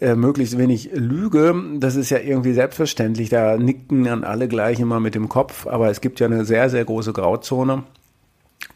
[0.00, 1.54] äh, möglichst wenig Lüge.
[1.78, 3.28] Das ist ja irgendwie selbstverständlich.
[3.28, 5.66] Da nicken dann alle gleich immer mit dem Kopf.
[5.66, 7.84] Aber es gibt ja eine sehr, sehr große Grauzone.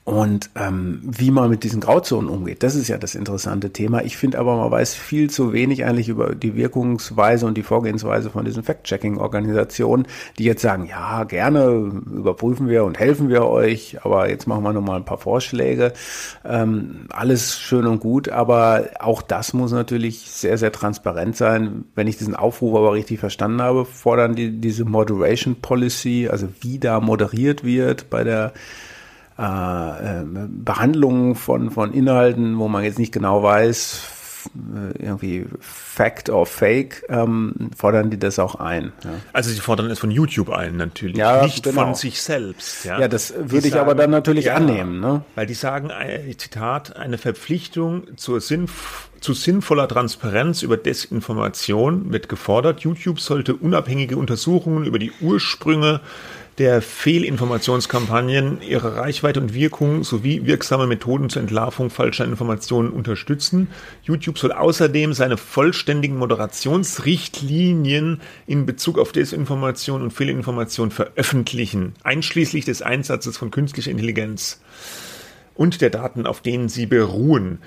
[0.07, 4.05] Und ähm, wie man mit diesen Grauzonen umgeht, das ist ja das interessante Thema.
[4.05, 8.31] Ich finde aber, man weiß viel zu wenig eigentlich über die Wirkungsweise und die Vorgehensweise
[8.31, 10.07] von diesen Fact-Checking-Organisationen,
[10.39, 14.73] die jetzt sagen, ja, gerne überprüfen wir und helfen wir euch, aber jetzt machen wir
[14.73, 15.93] nochmal ein paar Vorschläge.
[16.45, 21.85] Ähm, alles schön und gut, aber auch das muss natürlich sehr, sehr transparent sein.
[21.97, 26.79] Wenn ich diesen Aufruf aber richtig verstanden habe, fordern die diese Moderation Policy, also wie
[26.79, 28.53] da moderiert wird bei der
[29.39, 36.47] äh, Behandlungen von, von Inhalten, wo man jetzt nicht genau weiß, äh, irgendwie Fact or
[36.47, 38.93] Fake, ähm, fordern die das auch ein.
[39.05, 39.11] Ja.
[39.33, 41.83] Also sie fordern es von YouTube ein natürlich, ja, nicht genau.
[41.83, 42.85] von sich selbst.
[42.85, 45.01] Ja, ja das würde ich sagen, aber dann natürlich annehmen.
[45.01, 45.23] Ne?
[45.35, 52.29] Weil die sagen, äh, Zitat, eine Verpflichtung zur Sinnf zu sinnvoller Transparenz über Desinformation wird
[52.29, 52.81] gefordert.
[52.81, 56.01] YouTube sollte unabhängige Untersuchungen über die Ursprünge
[56.59, 63.69] der Fehlinformationskampagnen ihre Reichweite und Wirkung sowie wirksame Methoden zur Entlarvung falscher Informationen unterstützen.
[64.03, 72.81] YouTube soll außerdem seine vollständigen Moderationsrichtlinien in Bezug auf Desinformation und Fehlinformation veröffentlichen, einschließlich des
[72.81, 74.63] Einsatzes von künstlicher Intelligenz
[75.55, 77.59] und der Daten, auf denen sie beruhen.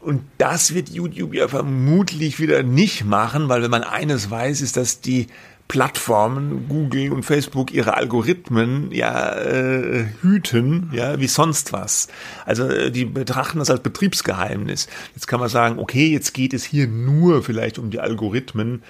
[0.00, 4.76] Und das wird YouTube ja vermutlich wieder nicht machen, weil wenn man eines weiß, ist,
[4.76, 5.26] dass die
[5.68, 12.08] Plattformen, Google und Facebook, ihre Algorithmen ja äh, hüten, ja, wie sonst was.
[12.46, 14.88] Also äh, die betrachten das als Betriebsgeheimnis.
[15.14, 18.82] Jetzt kann man sagen, okay, jetzt geht es hier nur vielleicht um die Algorithmen,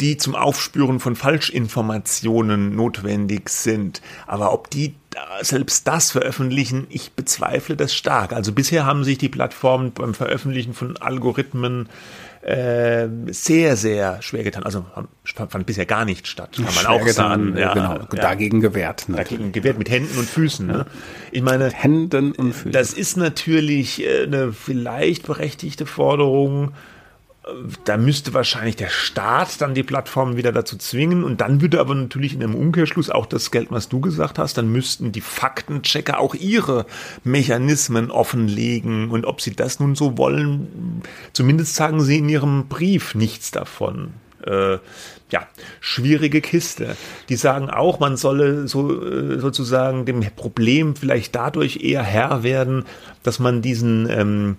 [0.00, 4.02] die zum Aufspüren von Falschinformationen notwendig sind.
[4.26, 4.94] Aber ob die
[5.40, 8.32] selbst das veröffentlichen, ich bezweifle das stark.
[8.32, 11.88] Also bisher haben sich die Plattformen beim Veröffentlichen von Algorithmen
[12.42, 14.62] äh, sehr, sehr schwer getan.
[14.62, 14.84] Also
[15.24, 17.56] fand bisher gar nicht statt, kann man schwer auch sagen.
[17.56, 18.06] Ja, genau, ja.
[18.10, 19.08] dagegen gewehrt.
[19.08, 19.30] Natürlich.
[19.30, 20.66] Dagegen gewehrt mit Händen und Füßen.
[20.66, 20.86] Ne?
[21.32, 22.72] Ich meine, Händen und Füßen.
[22.72, 26.72] Das ist natürlich äh, eine vielleicht berechtigte Forderung
[27.84, 31.94] da müsste wahrscheinlich der Staat dann die Plattformen wieder dazu zwingen und dann würde aber
[31.94, 36.18] natürlich in einem Umkehrschluss auch das Geld, was du gesagt hast, dann müssten die Faktenchecker
[36.18, 36.86] auch ihre
[37.24, 43.14] Mechanismen offenlegen und ob sie das nun so wollen, zumindest sagen sie in ihrem Brief
[43.14, 44.12] nichts davon.
[44.44, 44.78] äh,
[45.30, 45.46] ja,
[45.80, 46.96] schwierige Kiste.
[47.28, 52.84] Die sagen auch, man solle so äh, sozusagen dem Problem vielleicht dadurch eher Herr werden,
[53.22, 54.56] dass man diesen ähm,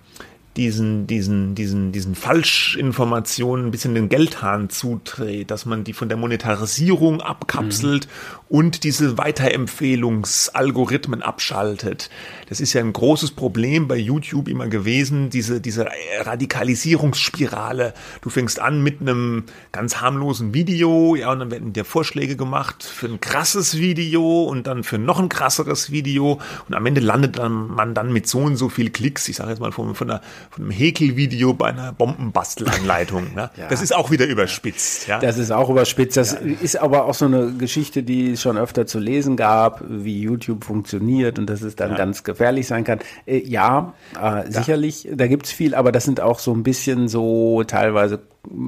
[0.59, 6.17] diesen, diesen, diesen, diesen Falschinformationen ein bisschen den Geldhahn zudreht, dass man die von der
[6.17, 8.38] Monetarisierung abkapselt mhm.
[8.49, 12.09] Und diese Weiterempfehlungsalgorithmen abschaltet.
[12.49, 15.87] Das ist ja ein großes Problem bei YouTube immer gewesen, diese, diese
[16.21, 17.93] Radikalisierungsspirale.
[18.21, 22.83] Du fängst an mit einem ganz harmlosen Video, ja, und dann werden dir Vorschläge gemacht
[22.83, 27.37] für ein krasses Video und dann für noch ein krasseres Video und am Ende landet
[27.37, 30.09] dann, man dann mit so und so viel Klicks, ich sage jetzt mal von, von,
[30.09, 33.35] einer, von einem Häkelvideo bei einer Bombenbastelanleitung.
[33.35, 33.51] Ne?
[33.57, 33.67] ja.
[33.67, 35.07] Das ist auch wieder überspitzt.
[35.07, 35.19] Ja?
[35.19, 36.17] Das ist auch überspitzt.
[36.17, 36.39] Das ja.
[36.39, 40.63] ist aber auch so eine Geschichte, die es schon öfter zu lesen gab, wie YouTube
[40.63, 41.97] funktioniert und dass es dann ja.
[41.97, 42.99] ganz gefährlich sein kann.
[43.25, 47.63] Äh, ja, äh, sicherlich, da gibt's viel, aber das sind auch so ein bisschen so
[47.63, 48.21] teilweise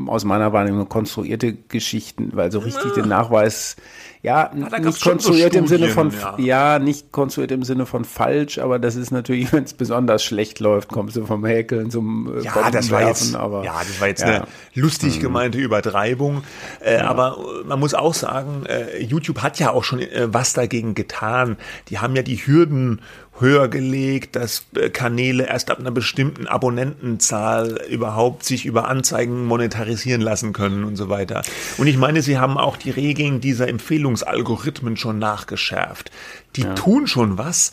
[0.07, 3.77] aus meiner Wahrnehmung konstruierte Geschichten, weil so richtig den Nachweis
[4.21, 6.35] ja, ja nicht konstruiert so im Sinne von, ja.
[6.37, 6.79] ja.
[6.79, 10.89] nicht konstruiert im Sinne von falsch, aber das ist natürlich, wenn es besonders schlecht läuft,
[10.89, 14.21] kommst du vom Häkeln zum äh, ja, das war jetzt, aber, ja, das war jetzt
[14.21, 14.27] ja.
[14.27, 15.21] eine lustig mhm.
[15.21, 16.43] gemeinte Übertreibung.
[16.79, 20.95] Äh, Aber man muss auch sagen, äh, YouTube hat ja auch schon äh, was dagegen
[20.95, 21.57] getan.
[21.89, 23.01] Die haben ja die Hürden
[23.39, 30.21] höher gelegt, dass äh, Kanäle erst ab einer bestimmten Abonnentenzahl überhaupt sich über Anzeigen monetarisieren
[30.21, 31.43] lassen können und so weiter.
[31.77, 36.11] Und ich meine, sie haben auch die Regeln dieser Empfehlungsalgorithmen schon nachgeschärft.
[36.55, 36.73] Die ja.
[36.73, 37.71] tun schon was,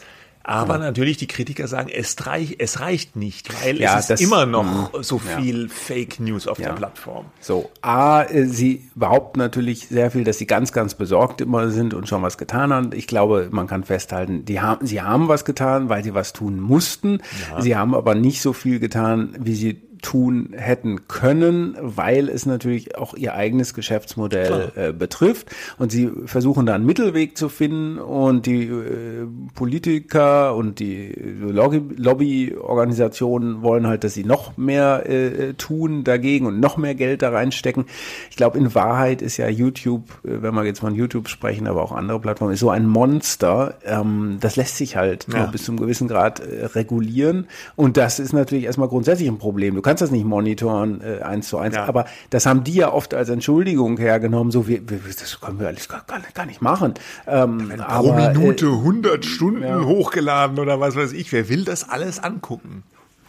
[0.49, 0.81] aber ja.
[0.81, 4.93] natürlich, die Kritiker sagen, es, reich, es reicht nicht, weil ja, es ist immer noch
[4.95, 5.69] mh, so viel ja.
[5.69, 7.27] Fake News auf der Plattform.
[7.39, 11.93] So, A, äh, sie behaupten natürlich sehr viel, dass sie ganz, ganz besorgt immer sind
[11.93, 12.93] und schon was getan haben.
[12.95, 16.59] Ich glaube, man kann festhalten, die haben, sie haben was getan, weil sie was tun
[16.59, 17.21] mussten.
[17.59, 22.97] Sie haben aber nicht so viel getan, wie sie tun hätten können, weil es natürlich
[22.97, 25.49] auch ihr eigenes Geschäftsmodell äh, betrifft.
[25.79, 33.63] Und sie versuchen da einen Mittelweg zu finden und die äh, Politiker und die Lobbyorganisationen
[33.63, 37.87] wollen halt, dass sie noch mehr äh, tun dagegen und noch mehr Geld da reinstecken.
[38.31, 41.83] Ich glaube, in Wahrheit ist ja YouTube, äh, wenn wir jetzt von YouTube sprechen, aber
[41.83, 43.75] auch andere Plattformen, ist so ein Monster.
[43.85, 45.47] Ähm, das lässt sich halt ja.
[45.47, 47.47] bis zum gewissen Grad äh, regulieren.
[47.77, 49.75] Und das ist natürlich erstmal grundsätzlich ein Problem.
[49.75, 51.87] Du kannst das nicht monitoren äh, eins zu eins, ja.
[51.87, 55.67] aber das haben die ja oft als Entschuldigung hergenommen, so wie, wie das können wir
[55.67, 56.93] alles gar, gar nicht machen.
[57.27, 59.81] Ähm, aber, pro Minute äh, 100 Stunden ja.
[59.81, 61.33] hochgeladen oder was weiß ich.
[61.33, 62.83] Wer will das alles angucken?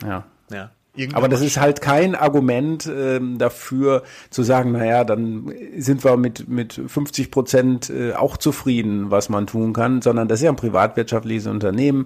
[0.04, 0.26] Ja.
[0.52, 0.72] Ja.
[1.14, 6.48] Aber das ist halt kein Argument ähm, dafür zu sagen, naja, dann sind wir mit,
[6.50, 10.56] mit 50 Prozent äh, auch zufrieden, was man tun kann, sondern das ist ja ein
[10.56, 12.06] privatwirtschaftliches Unternehmen,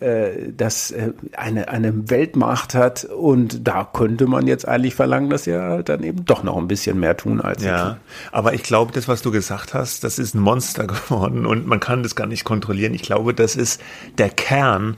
[0.00, 3.04] äh, das äh, eine, eine Weltmacht hat.
[3.04, 6.68] Und da könnte man jetzt eigentlich verlangen, dass sie halt dann eben doch noch ein
[6.68, 7.98] bisschen mehr tun als Ja,
[8.30, 11.46] aber ich glaube, das, was du gesagt hast, das ist ein Monster geworden.
[11.46, 12.94] Und man kann das gar nicht kontrollieren.
[12.94, 13.80] Ich glaube, das ist
[14.18, 14.96] der Kern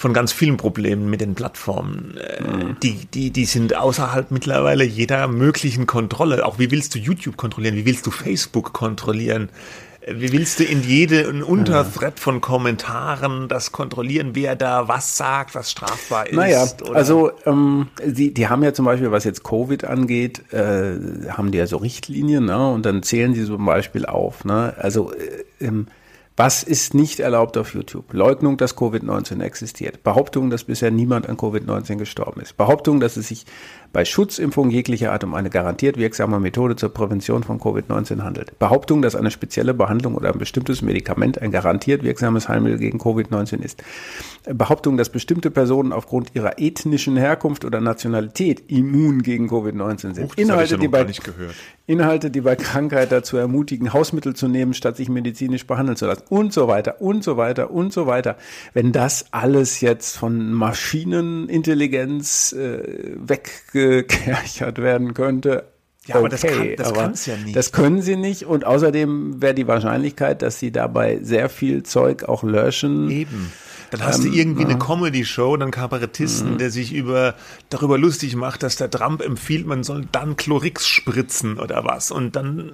[0.00, 2.18] von ganz vielen Problemen mit den Plattformen.
[2.40, 2.76] Mhm.
[2.82, 6.46] Die, die, die sind außerhalb mittlerweile jeder möglichen Kontrolle.
[6.46, 7.76] Auch wie willst du YouTube kontrollieren?
[7.76, 9.50] Wie willst du Facebook kontrollieren?
[10.08, 15.70] Wie willst du in jede Unterthread von Kommentaren das kontrollieren, wer da was sagt, was
[15.70, 16.34] strafbar ist?
[16.34, 16.96] Naja, oder?
[16.96, 21.58] also ähm, die, die haben ja zum Beispiel, was jetzt Covid angeht, äh, haben die
[21.58, 22.70] ja so Richtlinien, ne?
[22.70, 24.72] Und dann zählen sie zum Beispiel auf, ne?
[24.78, 25.88] Also äh, ähm,
[26.42, 28.14] was ist nicht erlaubt auf YouTube?
[28.14, 30.02] Leugnung, dass Covid-19 existiert.
[30.02, 32.56] Behauptung, dass bisher niemand an Covid-19 gestorben ist.
[32.56, 33.44] Behauptung, dass es sich
[33.92, 38.58] bei Schutzimpfung jeglicher Art um eine garantiert wirksame Methode zur Prävention von Covid-19 handelt.
[38.58, 43.62] Behauptung, dass eine spezielle Behandlung oder ein bestimmtes Medikament ein garantiert wirksames Heilmittel gegen Covid-19
[43.62, 43.82] ist.
[44.44, 50.30] Behauptung, dass bestimmte Personen aufgrund ihrer ethnischen Herkunft oder Nationalität immun gegen Covid-19 sind.
[50.30, 51.06] Uch, Inhalte, die bei,
[51.86, 56.24] Inhalte, die bei Krankheit dazu ermutigen, Hausmittel zu nehmen, statt sich medizinisch behandeln zu lassen
[56.28, 58.36] und so weiter und so weiter und so weiter.
[58.72, 63.50] Wenn das alles jetzt von Maschinenintelligenz äh, weg
[63.80, 65.64] gekerchert werden könnte.
[66.06, 67.54] Ja, aber das kann das kann's ja nicht.
[67.54, 72.24] Das können sie nicht und außerdem wäre die Wahrscheinlichkeit, dass sie dabei sehr viel Zeug
[72.24, 73.10] auch löschen.
[73.10, 73.52] Eben.
[73.90, 74.68] Dann hast ähm, du irgendwie ja.
[74.68, 76.58] eine Comedy-Show, dann Kabarettisten, mhm.
[76.58, 77.34] der sich über,
[77.68, 82.10] darüber lustig macht, dass der Trump empfiehlt, man soll dann Chlorix spritzen oder was.
[82.10, 82.70] Und dann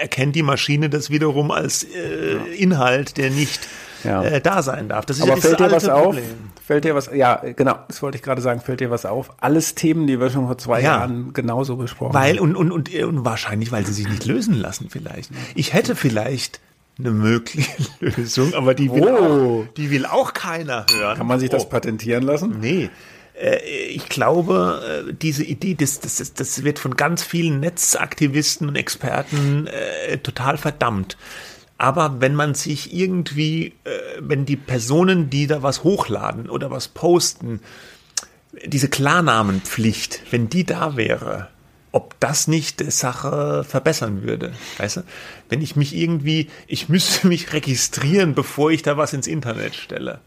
[0.00, 3.60] erkennt die Maschine das wiederum als äh, Inhalt, der nicht
[4.04, 4.22] ja.
[4.22, 5.06] äh, da sein darf.
[5.06, 6.24] Das ist Aber ja fällt dir was Problem.
[6.24, 6.59] auf?
[6.70, 7.10] Fällt dir was?
[7.12, 7.80] Ja, genau.
[7.88, 8.60] Das wollte ich gerade sagen.
[8.60, 9.32] Fällt dir was auf?
[9.40, 10.98] Alles Themen, die wir schon vor zwei ja.
[10.98, 12.54] Jahren genauso besprochen weil, haben.
[12.54, 15.32] Und, und, und, und wahrscheinlich, weil sie sich nicht lösen lassen vielleicht.
[15.56, 16.60] Ich hätte vielleicht
[16.96, 19.64] eine mögliche Lösung, aber die will, oh.
[19.64, 21.18] auch, die will auch keiner hören.
[21.18, 21.68] Kann man sich das oh.
[21.70, 22.58] patentieren lassen?
[22.60, 22.88] Nee.
[23.34, 28.76] äh, ich glaube, äh, diese Idee, das, das, das wird von ganz vielen Netzaktivisten und
[28.76, 31.16] Experten äh, total verdammt.
[31.80, 36.88] Aber wenn man sich irgendwie, äh, wenn die Personen, die da was hochladen oder was
[36.88, 37.60] posten,
[38.66, 41.48] diese Klarnamenpflicht, wenn die da wäre,
[41.90, 44.52] ob das nicht die Sache verbessern würde.
[44.76, 45.04] Weißt du?
[45.48, 50.20] Wenn ich mich irgendwie, ich müsste mich registrieren, bevor ich da was ins Internet stelle.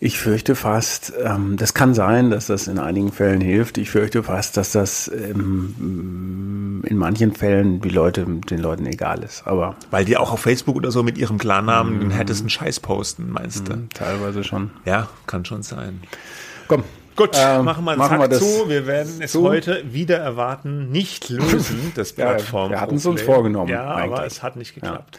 [0.00, 3.78] Ich fürchte fast, ähm, das kann sein, dass das in einigen Fällen hilft.
[3.78, 9.46] Ich fürchte fast, dass das ähm, in manchen Fällen die Leute, den Leuten egal ist.
[9.46, 12.80] Aber weil die auch auf Facebook oder so mit ihrem Klarnamen mm, den härtesten Scheiß
[12.80, 13.88] posten, meinst du?
[13.94, 14.70] Teilweise schon.
[14.84, 16.02] Ja, kann schon sein.
[16.68, 16.84] Komm,
[17.16, 18.68] Gut, ähm, machen wir einen machen wir das zu.
[18.68, 19.44] Wir werden es zu.
[19.44, 22.72] heute wieder erwarten, nicht lösen, das Plattform.
[22.72, 23.70] ja, wir hatten es uns vorgenommen.
[23.70, 24.12] Ja, eigentlich.
[24.12, 25.18] aber es hat nicht geklappt.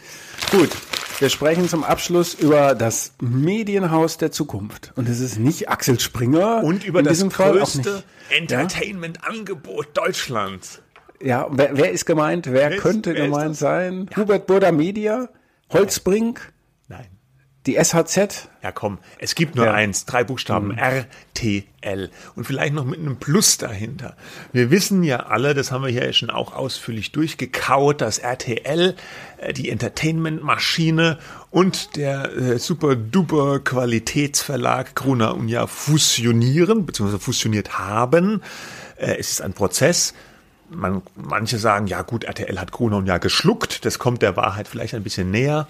[0.52, 0.58] Ja.
[0.58, 0.70] Gut,
[1.18, 4.92] wir sprechen zum Abschluss über das Medienhaus der Zukunft.
[4.96, 6.62] Und es ist nicht Axel Springer.
[6.62, 10.82] Und über das größte Entertainment-Angebot Deutschlands.
[11.22, 12.46] Ja, wer, wer, ist gemeint?
[12.46, 14.08] Wer, wer könnte ist, wer gemeint sein?
[14.10, 14.18] Ja.
[14.18, 15.28] Hubert Burda Media?
[15.72, 16.52] Holzbrink?
[17.66, 18.48] Die SHZ?
[18.62, 19.72] Ja, komm, es gibt nur ja.
[19.72, 20.78] eins, drei Buchstaben, mhm.
[20.78, 22.10] RTL.
[22.36, 24.16] Und vielleicht noch mit einem Plus dahinter.
[24.52, 28.94] Wir wissen ja alle, das haben wir hier schon auch ausführlich durchgekaut, dass RTL,
[29.38, 31.18] äh, die Entertainment-Maschine
[31.50, 38.42] und der äh, super-duper Qualitätsverlag Gruner und ja fusionieren, beziehungsweise fusioniert haben.
[38.96, 40.14] Äh, es ist ein Prozess.
[40.70, 43.84] Man, manche sagen, ja gut, RTL hat Gruner und ja geschluckt.
[43.84, 45.68] Das kommt der Wahrheit vielleicht ein bisschen näher.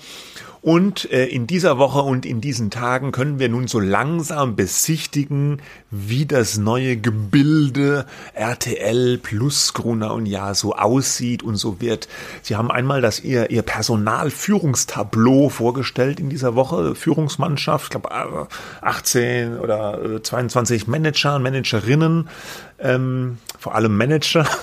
[0.67, 5.63] Und äh, in dieser Woche und in diesen Tagen können wir nun so langsam besichtigen,
[5.93, 12.09] wie das neue Gebilde RTL plus Gruner und Ja so aussieht und so wird.
[12.43, 18.49] Sie haben einmal das ihr, ihr Personalführungstableau vorgestellt in dieser Woche, Führungsmannschaft, ich glaube
[18.81, 22.29] 18 oder 22 Manager und Managerinnen,
[22.81, 24.49] ähm, vor allem Manager.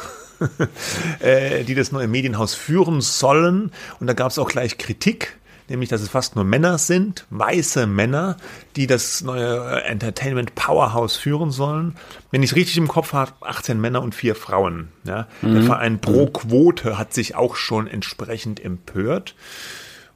[1.21, 3.71] Äh, die das neue Medienhaus führen sollen.
[4.01, 5.37] Und da gab es auch gleich Kritik
[5.69, 8.38] nämlich dass es fast nur Männer sind, weiße Männer,
[8.76, 11.95] die das neue Entertainment Powerhouse führen sollen.
[12.32, 14.89] Wenn ich es richtig im Kopf habe, 18 Männer und vier Frauen.
[15.06, 15.28] Ja.
[15.41, 15.54] Mhm.
[15.54, 19.36] Der Verein Pro Quote hat sich auch schon entsprechend empört.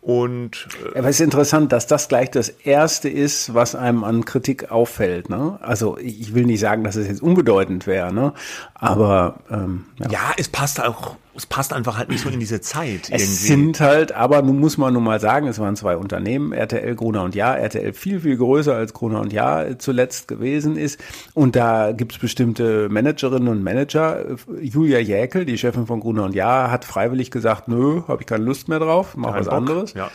[0.08, 4.24] Und äh, Aber es ist interessant, dass das gleich das erste ist, was einem an
[4.24, 5.30] Kritik auffällt.
[5.30, 5.60] Ne?
[5.62, 8.34] Also ich will nicht sagen, dass es jetzt unbedeutend wäre, ne?
[8.74, 10.10] aber ähm, ja.
[10.10, 13.04] ja, es passt auch es passt einfach halt nicht so in diese Zeit.
[13.04, 13.24] Es irgendwie.
[13.26, 17.24] sind halt, aber nun muss man nun mal sagen, es waren zwei Unternehmen, RTL, Gruner
[17.24, 21.00] und Ja, RTL viel, viel größer als Gruner und Ja zuletzt gewesen ist.
[21.34, 24.26] Und da gibt's bestimmte Managerinnen und Manager.
[24.62, 28.44] Julia Jäkel, die Chefin von Gruner und Ja, hat freiwillig gesagt, nö, habe ich keine
[28.44, 29.54] Lust mehr drauf, mach Kein was Bock.
[29.56, 29.94] anderes.
[29.94, 30.10] Ja.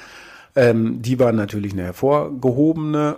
[0.55, 3.17] Ähm, die war natürlich eine hervorgehobene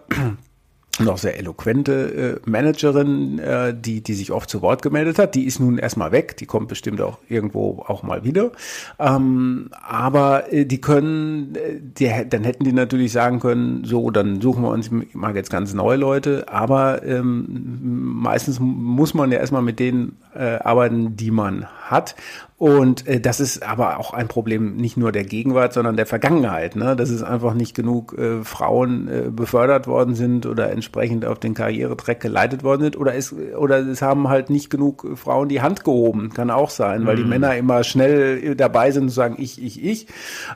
[1.09, 5.35] auch sehr eloquente äh, Managerin, äh, die, die sich oft zu Wort gemeldet hat.
[5.35, 8.53] Die ist nun erstmal weg, die kommt bestimmt auch irgendwo auch mal wieder.
[8.99, 14.41] Ähm, aber äh, die können, äh, die, dann hätten die natürlich sagen können, so, dann
[14.41, 19.63] suchen wir uns mal jetzt ganz neue Leute, aber ähm, meistens muss man ja erstmal
[19.63, 22.15] mit denen äh, arbeiten, die man hat.
[22.57, 26.77] Und äh, das ist aber auch ein Problem nicht nur der Gegenwart, sondern der Vergangenheit.
[26.77, 26.95] Ne?
[26.95, 31.55] Dass es einfach nicht genug äh, Frauen äh, befördert worden sind oder entsprechend auf den
[31.55, 32.97] Karrieretrack geleitet worden sind.
[32.97, 36.31] Oder es, oder es haben halt nicht genug Frauen die Hand gehoben.
[36.33, 37.31] Kann auch sein, weil die mhm.
[37.31, 40.07] Männer immer schnell dabei sind zu sagen, ich, ich, ich.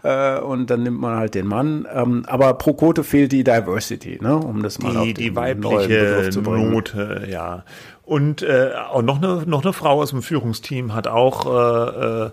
[0.04, 1.86] Äh, und dann nimmt man halt den Mann.
[1.92, 4.36] Ähm, aber pro Quote fehlt die Diversity, ne?
[4.36, 7.64] um das mal die, auf den die weibliche Note, ja.
[8.08, 12.30] Und äh, auch noch eine, noch eine Frau aus dem Führungsteam hat auch äh,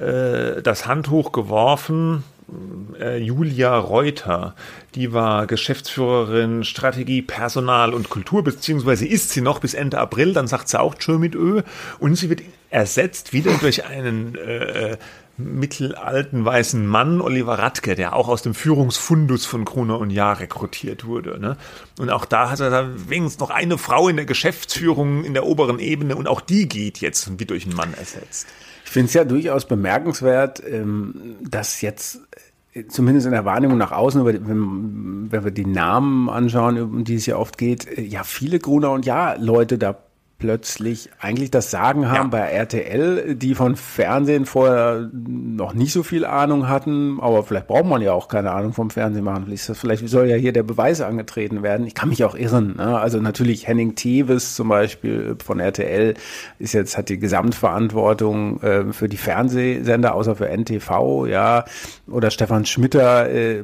[0.00, 2.24] äh, äh, das Handtuch geworfen.
[2.98, 4.54] Äh, Julia Reuter,
[4.94, 10.46] die war Geschäftsführerin Strategie, Personal und Kultur, beziehungsweise ist sie noch bis Ende April, dann
[10.46, 11.60] sagt sie auch Tschö mit Ö
[11.98, 14.96] und sie wird ersetzt wieder durch einen äh,
[15.38, 21.06] mittelalten weißen Mann, Oliver Radke, der auch aus dem Führungsfundus von Gruner und Jahr rekrutiert
[21.06, 21.38] wurde.
[21.38, 21.56] Ne?
[21.98, 25.46] Und auch da hat er dann wenigstens noch eine Frau in der Geschäftsführung in der
[25.46, 28.48] oberen Ebene und auch die geht jetzt und wird durch einen Mann ersetzt.
[28.84, 32.20] Ich finde es ja durchaus bemerkenswert, ähm, dass jetzt
[32.72, 37.26] äh, zumindest in der Wahrnehmung nach außen, wenn, wir die Namen anschauen, um die es
[37.26, 39.96] ja oft geht, äh, ja viele Gruner und Ja Leute da
[40.38, 42.38] plötzlich eigentlich das Sagen haben ja.
[42.38, 47.86] bei RTL, die von Fernsehen vorher noch nicht so viel Ahnung hatten, aber vielleicht braucht
[47.86, 49.52] man ja auch keine Ahnung vom Fernsehen machen.
[49.56, 51.86] Vielleicht soll ja hier der Beweis angetreten werden.
[51.88, 52.76] Ich kann mich auch irren.
[52.76, 52.98] Ne?
[52.98, 56.14] Also natürlich Henning Tevis zum Beispiel von RTL
[56.60, 61.64] ist jetzt, hat die Gesamtverantwortung äh, für die Fernsehsender, außer für NTV, ja,
[62.06, 63.62] oder Stefan Schmitter äh,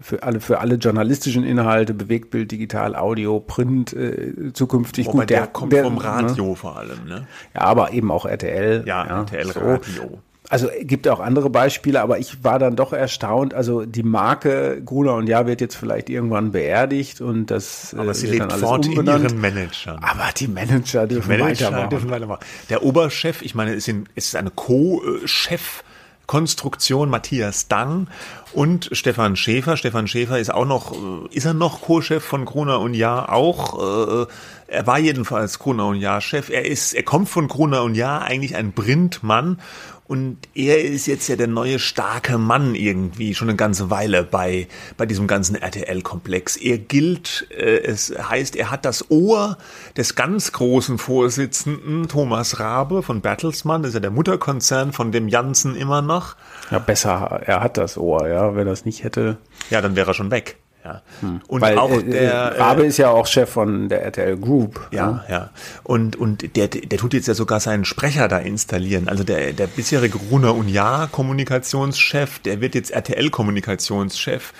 [0.00, 5.06] für alle, für alle journalistischen Inhalte, Bewegtbild, Digital, Audio, Print, äh, zukünftig.
[5.08, 6.56] Wobei Gut, der, der kommt der, vom Radio ne?
[6.56, 7.26] vor allem, ne?
[7.54, 8.84] Ja, aber eben auch RTL.
[8.86, 9.60] Ja, ja RTL so.
[9.60, 10.20] Radio.
[10.48, 13.54] Also gibt auch andere Beispiele, aber ich war dann doch erstaunt.
[13.54, 18.14] Also die Marke Gruner und Ja wird jetzt vielleicht irgendwann beerdigt und das aber äh,
[18.14, 19.24] sie lebt fort umbenannt.
[19.24, 20.02] in ihren Managern.
[20.02, 21.90] Aber die Manager dürfen, die Manager weitermachen.
[21.90, 22.44] dürfen weitermachen.
[22.68, 25.84] Der Oberchef, ich meine, es ist eine Co-Chef.
[26.26, 28.06] Konstruktion Matthias Dang
[28.52, 29.76] und Stefan Schäfer.
[29.76, 34.22] Stefan Schäfer ist auch noch, äh, ist er noch Co-Chef von Gruner und Ja auch?
[34.22, 34.26] Äh,
[34.72, 36.48] er war jedenfalls Gruner und Jahr Chef.
[36.48, 39.58] Er ist, er kommt von Gruner und Jahr, eigentlich ein Brindmann.
[40.06, 44.68] Und er ist jetzt ja der neue starke Mann irgendwie schon eine ganze Weile bei,
[44.96, 46.56] bei diesem ganzen RTL-Komplex.
[46.56, 49.58] Er gilt, äh, es heißt, er hat das Ohr
[49.96, 55.28] des ganz großen Vorsitzenden Thomas Rabe von Bertelsmann, das ist ja der Mutterkonzern von dem
[55.28, 56.36] Janssen immer noch.
[56.70, 58.54] Ja, besser, er hat das Ohr, ja.
[58.56, 59.38] Wenn er es nicht hätte.
[59.70, 60.56] Ja, dann wäre er schon weg.
[60.84, 61.02] Ja.
[61.20, 61.40] Hm.
[61.46, 64.88] Und Weil, auch äh, der Rabe äh, ist ja auch Chef von der RTL Group.
[64.90, 65.34] Ja, ja.
[65.34, 65.50] ja.
[65.84, 69.08] Und und der der tut jetzt ja sogar seinen Sprecher da installieren.
[69.08, 74.52] Also der der bisherige Gruner und Jahr Kommunikationschef, der wird jetzt RTL Kommunikationschef.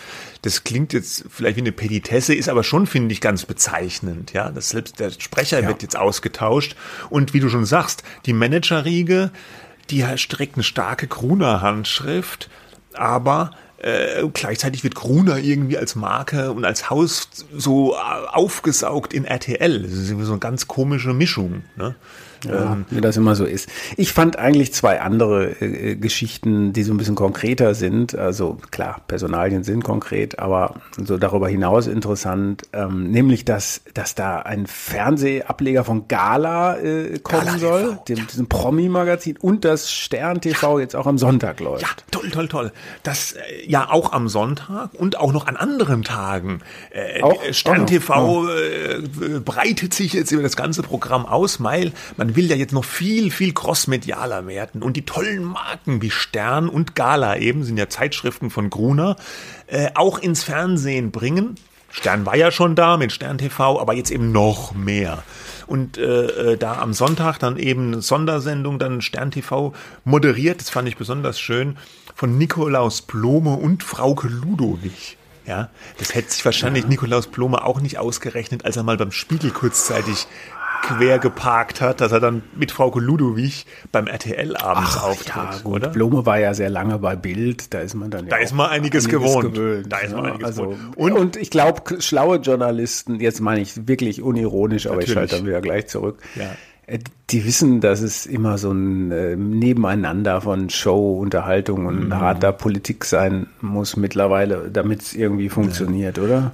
[0.43, 4.33] Das klingt jetzt vielleicht wie eine Petitesse, ist aber schon finde ich ganz bezeichnend.
[4.33, 5.69] Ja, das selbst der Sprecher ja.
[5.69, 6.77] wird jetzt ausgetauscht
[7.11, 9.31] und wie du schon sagst, die Managerriege,
[9.91, 12.49] die streckt eine starke Gruner Handschrift,
[12.95, 13.51] aber
[13.83, 19.83] äh, gleichzeitig wird Gruner irgendwie als Marke und als Haus so aufgesaugt in RTL.
[19.83, 21.65] Das ist irgendwie so eine ganz komische Mischung.
[21.77, 21.95] Ne?
[22.45, 23.69] Ja, ähm, wie das immer so ist.
[23.97, 28.17] Ich fand eigentlich zwei andere äh, Geschichten, die so ein bisschen konkreter sind.
[28.17, 32.63] Also klar, Personalien sind konkret, aber so darüber hinaus interessant.
[32.73, 38.17] Ähm, nämlich, dass, dass da ein Fernsehableger von Gala äh, kommen Gala soll, TV, dem,
[38.19, 38.25] ja.
[38.25, 40.83] diesem Promi-Magazin, und das Stern TV ja.
[40.83, 41.83] jetzt auch am Sonntag läuft.
[41.83, 42.73] Ja, toll, toll, toll.
[43.03, 46.61] Das äh, ja auch am Sonntag und auch noch an anderen Tagen.
[46.91, 47.41] Äh, auch?
[47.53, 48.49] Stern TV oh.
[48.49, 52.85] äh, breitet sich jetzt über das ganze Programm aus, weil man will ja jetzt noch
[52.85, 54.83] viel, viel crossmedialer werden.
[54.83, 59.17] Und die tollen Marken wie Stern und Gala eben, sind ja Zeitschriften von Gruner,
[59.67, 61.57] äh, auch ins Fernsehen bringen.
[61.91, 65.23] Stern war ja schon da mit Stern TV, aber jetzt eben noch mehr.
[65.67, 69.75] Und äh, äh, da am Sonntag dann eben Sondersendung, dann Stern TV
[70.05, 71.77] moderiert, das fand ich besonders schön,
[72.15, 75.17] von Nikolaus Blome und Frauke Ludowig.
[75.47, 76.89] Ja, das hätte sich wahrscheinlich ja.
[76.89, 80.27] Nikolaus Blome auch nicht ausgerechnet, als er mal beim Spiegel kurzzeitig
[80.83, 85.59] quer geparkt hat, dass er dann mit Frau Ludowig beim RTL abends Ach, auftritt, ja,
[85.63, 85.75] gut.
[85.75, 85.89] oder?
[85.89, 88.69] Blume war ja sehr lange bei Bild, da ist man dann da ja ist man
[88.69, 89.55] einiges, einiges gewohnt.
[89.55, 89.93] gewöhnt.
[89.93, 90.97] Da ist man einiges also, gewohnt.
[90.97, 95.11] Und, und ich glaube, schlaue Journalisten, jetzt meine ich wirklich unironisch, aber Natürlich.
[95.11, 96.19] ich schalte dann wieder gleich zurück.
[96.35, 96.51] Ja
[96.87, 96.99] äh,
[97.31, 102.15] die wissen, dass es immer so ein äh, Nebeneinander von Show, Unterhaltung und mhm.
[102.15, 106.25] harter Politik sein muss mittlerweile, damit es irgendwie funktioniert, ja.
[106.25, 106.53] oder?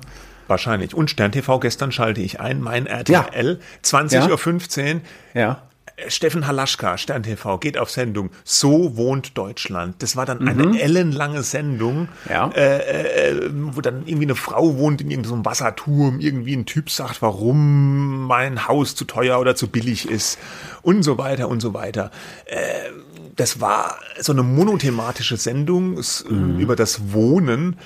[0.49, 0.95] Wahrscheinlich.
[0.95, 3.67] Und Stern TV, gestern schalte ich ein, mein RTL, ja.
[3.85, 5.01] 20.15 Uhr.
[5.35, 5.63] Ja.
[6.07, 8.31] Steffen Halaschka, Stern TV, geht auf Sendung.
[8.45, 9.97] So wohnt Deutschland.
[10.03, 10.75] Das war dann eine mhm.
[10.75, 12.49] ellenlange Sendung, ja.
[12.55, 17.21] äh, äh, wo dann irgendwie eine Frau wohnt in irgendeinem Wasserturm, irgendwie ein Typ sagt,
[17.21, 20.39] warum mein Haus zu teuer oder zu billig ist
[20.83, 22.13] und so weiter und so weiter.
[22.47, 22.57] Äh,
[23.35, 26.59] das war so eine monothematische Sendung mhm.
[26.59, 27.77] über das Wohnen.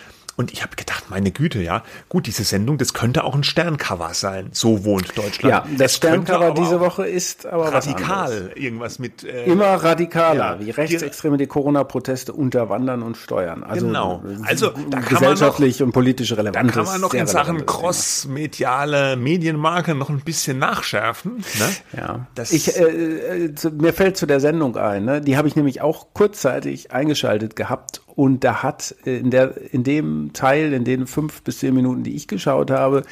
[0.43, 4.12] Und ich habe gedacht, meine Güte, ja, gut, diese Sendung, das könnte auch ein Sterncover
[4.12, 4.49] sein.
[4.51, 5.45] So wohnt Deutschland.
[5.45, 10.70] Ja, das Sterncover diese Woche ist aber radikal, irgendwas mit äh, immer radikaler, ja, wie
[10.70, 13.62] Rechtsextreme die Corona-Proteste unterwandern und steuern.
[13.62, 14.24] Also genau.
[14.43, 16.70] Also da kann gesellschaftlich man noch, und politisch relevant.
[16.70, 21.36] Da kann man noch in Sachen crossmediale Medienmarke noch ein bisschen nachschärfen.
[21.36, 22.01] Ne?
[22.01, 22.26] Ja.
[22.34, 25.05] Das ich äh, äh, mir fällt zu der Sendung ein.
[25.05, 25.20] Ne?
[25.20, 29.85] Die habe ich nämlich auch kurzzeitig eingeschaltet gehabt und da hat äh, in, der, in
[29.85, 33.03] dem Teil, in den fünf bis zehn Minuten, die ich geschaut habe,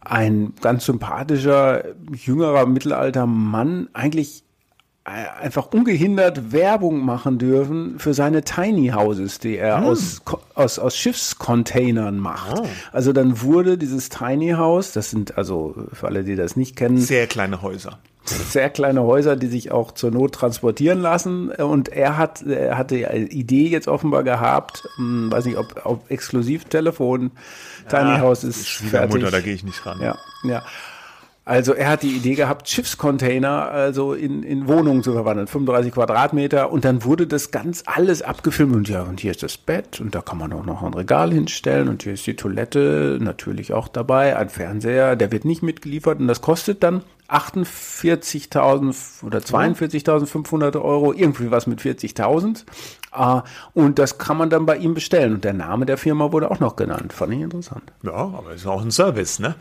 [0.00, 4.44] ein ganz sympathischer, jüngerer, mittelalter Mann eigentlich
[5.40, 9.84] einfach ungehindert Werbung machen dürfen für seine Tiny Houses, die er hm.
[9.84, 10.22] aus,
[10.54, 12.60] aus, aus Schiffscontainern macht.
[12.60, 12.66] Oh.
[12.92, 16.98] Also dann wurde dieses Tiny House, das sind also für alle, die das nicht kennen.
[16.98, 21.50] Sehr kleine Häuser sehr kleine Häuser, die sich auch zur Not transportieren lassen.
[21.50, 26.10] Und er hat, er hatte eine Idee jetzt offenbar gehabt, hm, weiß nicht, ob, ob
[26.10, 27.32] Exklusivtelefon,
[27.88, 29.30] Tiny ja, House ist Schwiegermutter, fertig.
[29.30, 30.00] da gehe ich nicht ran.
[30.00, 30.62] Ja, ja.
[31.44, 36.70] Also er hat die Idee gehabt, Schiffscontainer also in, in Wohnungen zu verwandeln, 35 Quadratmeter.
[36.70, 38.74] Und dann wurde das ganz alles abgefilmt.
[38.74, 40.00] Und ja, und hier ist das Bett.
[40.00, 41.88] Und da kann man auch noch ein Regal hinstellen.
[41.88, 46.20] Und hier ist die Toilette natürlich auch dabei, ein Fernseher, der wird nicht mitgeliefert.
[46.20, 52.64] Und das kostet dann 48.000 oder 42.500 Euro, irgendwie was mit 40.000.
[53.14, 53.42] Uh,
[53.74, 55.34] und das kann man dann bei ihm bestellen.
[55.34, 57.12] Und der Name der Firma wurde auch noch genannt.
[57.12, 57.82] Fand ich interessant.
[58.02, 59.54] Ja, aber ist auch ein Service, ne?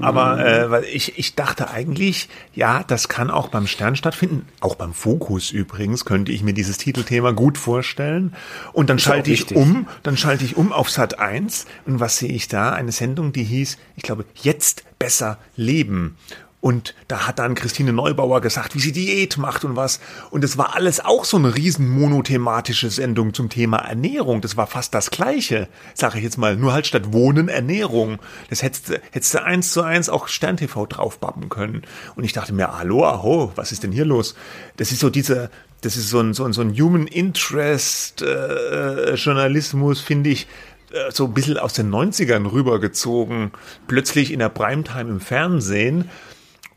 [0.00, 0.40] Aber mhm.
[0.40, 4.46] äh, weil ich, ich dachte eigentlich, ja, das kann auch beim Stern stattfinden.
[4.60, 8.34] Auch beim Fokus übrigens könnte ich mir dieses Titelthema gut vorstellen.
[8.74, 11.66] Und dann ist schalte ich um, dann schalte ich um auf Sat 1.
[11.86, 12.72] Und was sehe ich da?
[12.72, 16.16] Eine Sendung, die hieß, ich glaube, jetzt besser leben.
[16.60, 20.00] Und da hat dann Christine Neubauer gesagt, wie sie Diät macht und was.
[20.30, 24.40] Und es war alles auch so eine riesen monothematische Sendung zum Thema Ernährung.
[24.40, 26.56] Das war fast das Gleiche, sage ich jetzt mal.
[26.56, 28.18] Nur halt statt Wohnen Ernährung.
[28.50, 31.82] Das hättest, hättest du eins zu eins auch Stern TV draufbappen können.
[32.16, 34.34] Und ich dachte mir, hallo, aho, was ist denn hier los?
[34.78, 35.50] Das ist so diese,
[35.82, 40.48] das ist so ein, so ein, so ein Human Interest äh, Journalismus, finde ich,
[40.90, 43.52] äh, so ein bisschen aus den 90ern rübergezogen.
[43.86, 46.10] Plötzlich in der Primetime im Fernsehen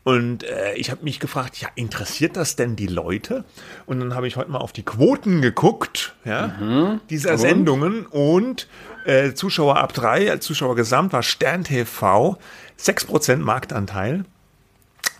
[0.04, 3.44] und äh, ich habe mich gefragt, ja, interessiert das denn die Leute?
[3.86, 7.00] Und dann habe ich heute mal auf die Quoten geguckt, ja, mhm.
[7.08, 7.38] dieser und?
[7.38, 8.66] Sendungen und
[9.04, 12.36] äh, Zuschauer ab drei, als Zuschauer gesamt war Stern TV,
[12.80, 14.24] 6% Marktanteil.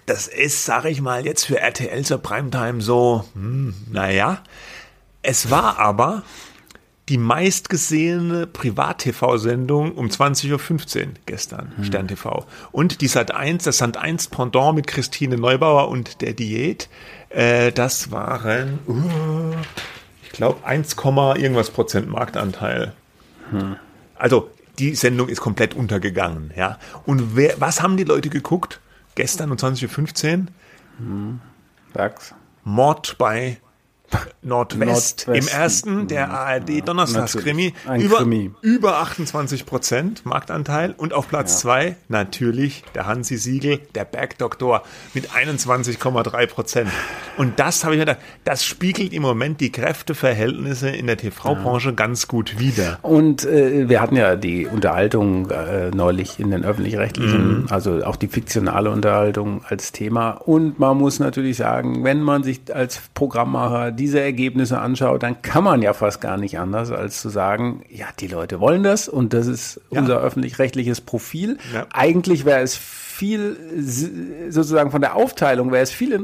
[0.06, 4.42] Das ist, sage ich mal, jetzt für RTL zur Primetime so, hm, naja.
[5.22, 6.24] Es war aber
[7.12, 11.84] die meistgesehene Privat-TV-Sendung um 20.15 Uhr gestern, hm.
[11.84, 12.46] Stern TV.
[12.70, 16.88] Und die Sat 1, das Sat 1 Pendant mit Christine Neubauer und der Diät,
[17.28, 19.54] äh, das waren, uh,
[20.22, 20.96] ich glaube, 1,
[21.36, 22.94] irgendwas Prozent Marktanteil.
[23.50, 23.76] Hm.
[24.14, 26.78] Also, die Sendung ist komplett untergegangen, ja.
[27.04, 28.80] Und wer, was haben die Leute geguckt?
[29.16, 30.46] Gestern um 20.15 Uhr?
[30.96, 31.40] Hm.
[31.92, 32.34] Sag's.
[32.64, 33.58] Mord bei
[34.42, 38.26] Nordwest, Nordwest im ersten, der ARD Donnerstagskrimi, über,
[38.60, 41.58] über 28 Prozent Marktanteil und auf Platz ja.
[41.58, 44.82] zwei natürlich der Hansi Siegel, der Bergdoktor
[45.14, 46.90] mit 21,3 Prozent.
[47.36, 51.90] Und das habe ich mir gedacht, das spiegelt im Moment die Kräfteverhältnisse in der TV-Branche
[51.90, 51.94] ja.
[51.94, 52.98] ganz gut wider.
[53.02, 57.66] Und äh, wir hatten ja die Unterhaltung äh, neulich in den öffentlich-rechtlichen, mhm.
[57.70, 60.30] also auch die fiktionale Unterhaltung als Thema.
[60.32, 65.62] Und man muss natürlich sagen, wenn man sich als Programmmacher diese Ergebnisse anschaut, dann kann
[65.62, 69.32] man ja fast gar nicht anders, als zu sagen, ja, die Leute wollen das und
[69.32, 70.00] das ist ja.
[70.00, 71.56] unser öffentlich-rechtliches Profil.
[71.72, 71.86] Ja.
[71.92, 73.56] Eigentlich wäre es viel,
[74.48, 76.18] sozusagen von der Aufteilung wäre es viel,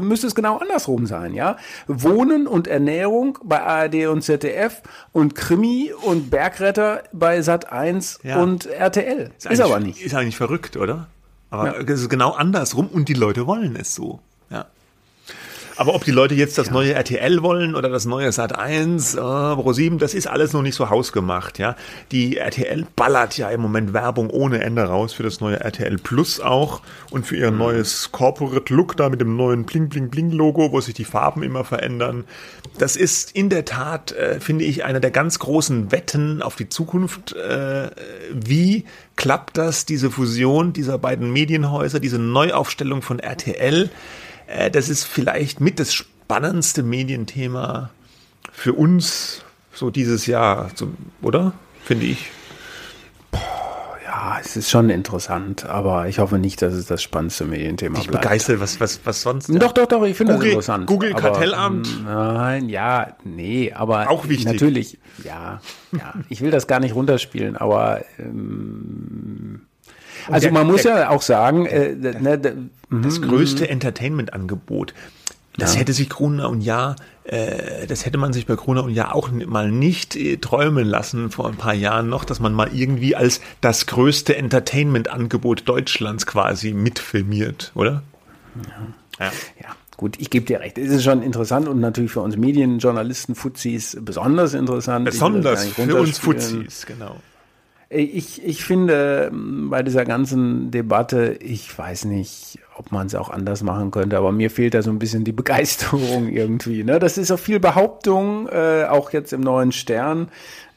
[0.00, 1.56] müsste es genau andersrum sein, ja.
[1.88, 8.40] Wohnen und Ernährung bei ARD und ZDF und Krimi und Bergretter bei Sat 1 ja.
[8.40, 9.32] und RTL.
[9.36, 10.00] Ist, ist aber nicht.
[10.00, 11.08] Ist eigentlich verrückt, oder?
[11.50, 11.92] Aber ja.
[11.92, 14.20] es ist genau andersrum und die Leute wollen es so.
[15.78, 16.72] Aber ob die Leute jetzt das ja.
[16.72, 20.62] neue RTL wollen oder das neue Sat 1, äh, Pro 7, das ist alles noch
[20.62, 21.76] nicht so hausgemacht, ja.
[22.10, 26.40] Die RTL ballert ja im Moment Werbung ohne Ende raus für das neue RTL Plus
[26.40, 27.58] auch und für ihr mhm.
[27.58, 31.44] neues Corporate Look da mit dem neuen Bling Bling Bling Logo, wo sich die Farben
[31.44, 32.24] immer verändern.
[32.78, 36.68] Das ist in der Tat, äh, finde ich, einer der ganz großen Wetten auf die
[36.68, 37.36] Zukunft.
[37.36, 37.90] Äh,
[38.32, 43.90] wie klappt das, diese Fusion dieser beiden Medienhäuser, diese Neuaufstellung von RTL?
[44.48, 47.90] Äh, das ist vielleicht mit das spannendste Medienthema
[48.52, 50.88] für uns so dieses Jahr, so,
[51.22, 51.52] oder?
[51.84, 52.30] Finde ich.
[54.04, 58.22] Ja, es ist schon interessant, aber ich hoffe nicht, dass es das spannendste Medienthema bleibt.
[58.22, 59.48] begeistert, was, was, was sonst?
[59.48, 60.86] Doch, doch, doch, ich finde das interessant.
[60.86, 62.04] Google Kartellamt?
[62.04, 64.10] Nein, ja, nee, aber.
[64.10, 64.46] Auch wichtig.
[64.46, 65.60] Natürlich, ja,
[65.92, 66.14] ja.
[66.28, 69.60] Ich will das gar nicht runterspielen, aber ähm,
[70.28, 73.68] also der, man muss der, ja auch sagen, äh, ne, das mhm, größte.
[73.68, 74.94] Entertainment-Angebot.
[75.56, 75.80] Das ja.
[75.80, 79.30] hätte sich Gruner und Jahr, äh, das hätte man sich bei Gruner und Jahr auch
[79.30, 83.40] mal nicht äh, träumen lassen vor ein paar Jahren noch, dass man mal irgendwie als
[83.60, 88.02] das größte Entertainment-Angebot Deutschlands quasi mitfilmiert, oder?
[89.18, 89.26] Ja.
[89.26, 89.32] ja.
[89.60, 89.68] ja.
[89.98, 90.78] Gut, ich gebe dir recht.
[90.78, 95.06] Es ist schon interessant und natürlich für uns Medienjournalisten, Fuzis besonders interessant.
[95.06, 97.16] Besonders für uns Fuzis, genau.
[97.90, 103.30] Ich, ich finde ähm, bei dieser ganzen Debatte, ich weiß nicht, ob man es auch
[103.30, 106.84] anders machen könnte, aber mir fehlt da so ein bisschen die Begeisterung irgendwie.
[106.84, 106.98] Ne?
[106.98, 110.28] Das ist auch viel Behauptung, äh, auch jetzt im neuen Stern.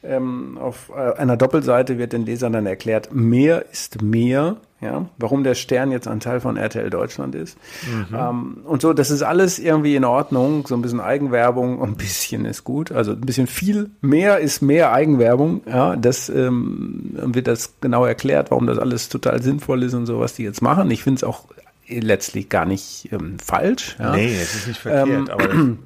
[0.02, 4.56] Ähm, auf äh, einer Doppelseite wird den Lesern dann erklärt, mehr ist mehr.
[4.82, 7.56] Ja, warum der Stern jetzt ein Teil von RTL Deutschland ist.
[7.86, 8.16] Mhm.
[8.16, 12.44] Ähm, und so, das ist alles irgendwie in Ordnung, so ein bisschen Eigenwerbung, ein bisschen
[12.44, 17.74] ist gut, also ein bisschen viel mehr ist mehr Eigenwerbung, ja, das ähm, wird das
[17.80, 20.90] genau erklärt, warum das alles total sinnvoll ist und so, was die jetzt machen.
[20.90, 21.44] Ich finde es auch
[21.86, 23.96] letztlich gar nicht ähm, falsch.
[24.00, 24.16] Ja.
[24.16, 25.48] Nee, es ist nicht verkehrt, ähm, aber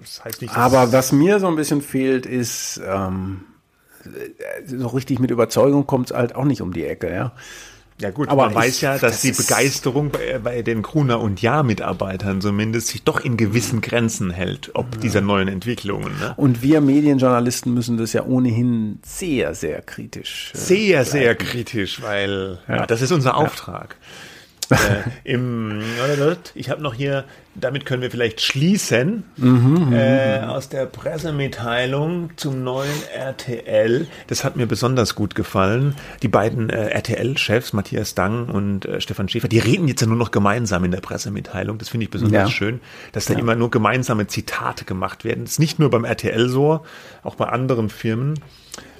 [0.00, 3.40] das heißt nicht, Aber was mir so ein bisschen fehlt, ist ähm,
[4.64, 7.32] so richtig mit Überzeugung kommt es halt auch nicht um die Ecke, ja.
[8.00, 11.42] Ja gut, aber man weiß ja, dass das die Begeisterung bei, bei, den Gruner und
[11.42, 15.00] Ja-Mitarbeitern zumindest sich doch in gewissen Grenzen hält, ob ja.
[15.00, 16.16] dieser neuen Entwicklungen.
[16.20, 16.34] Ne?
[16.36, 20.52] Und wir Medienjournalisten müssen das ja ohnehin sehr, sehr kritisch.
[20.54, 21.10] Äh, sehr, bleiben.
[21.10, 22.76] sehr kritisch, weil ja.
[22.76, 22.86] ja.
[22.86, 23.96] das ist unser Auftrag
[24.70, 24.76] äh,
[25.24, 25.80] im,
[26.54, 32.62] ich habe noch hier, damit können wir vielleicht schließen, mhm, äh, aus der Pressemitteilung zum
[32.62, 34.06] neuen RTL.
[34.26, 35.94] Das hat mir besonders gut gefallen.
[36.22, 40.16] Die beiden äh, RTL-Chefs, Matthias Dang und äh, Stefan Schäfer, die reden jetzt ja nur
[40.16, 41.78] noch gemeinsam in der Pressemitteilung.
[41.78, 42.48] Das finde ich besonders ja.
[42.48, 42.80] schön,
[43.12, 43.40] dass da ja.
[43.40, 45.44] immer nur gemeinsame Zitate gemacht werden.
[45.44, 46.84] Das ist nicht nur beim RTL so,
[47.22, 48.34] auch bei anderen Firmen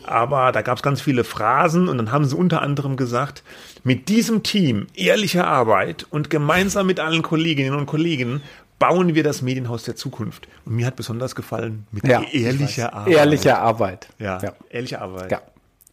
[0.08, 3.42] aber da gab es ganz viele Phrasen und dann haben sie unter anderem gesagt,
[3.84, 8.42] mit diesem Team ehrlicher Arbeit und gemeinsam mit allen Kolleginnen und Kollegen
[8.78, 10.48] bauen wir das Medienhaus der Zukunft.
[10.64, 13.14] Und mir hat besonders gefallen mit ja, ehrlicher Arbeit.
[13.14, 14.08] Ehrliche Arbeit.
[14.18, 14.52] Ja, ja.
[14.70, 15.30] ehrliche Arbeit.
[15.30, 15.42] Ja.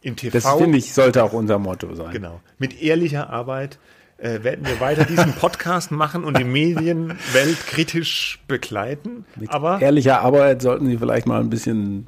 [0.02, 0.32] Im TV.
[0.38, 2.12] Das finde ich sollte auch unser Motto sein.
[2.12, 2.40] Genau.
[2.58, 3.78] Mit ehrlicher Arbeit
[4.18, 9.24] äh, werden wir weiter diesen Podcast machen und die Medienwelt kritisch begleiten.
[9.34, 12.06] Mit Aber ehrlicher Arbeit sollten Sie vielleicht mal ein bisschen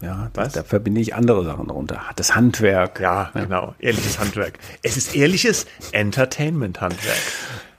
[0.00, 2.00] ja, das, da verbinde ich andere Sachen darunter.
[2.16, 3.00] Das Handwerk.
[3.00, 3.74] Ja, ja, genau.
[3.78, 4.58] Ehrliches Handwerk.
[4.82, 7.16] Es ist ehrliches Entertainment-Handwerk.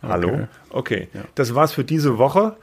[0.02, 0.30] Hallo?
[0.30, 0.48] Okay.
[0.70, 1.08] okay.
[1.14, 1.22] Ja.
[1.36, 2.56] Das war's für diese Woche.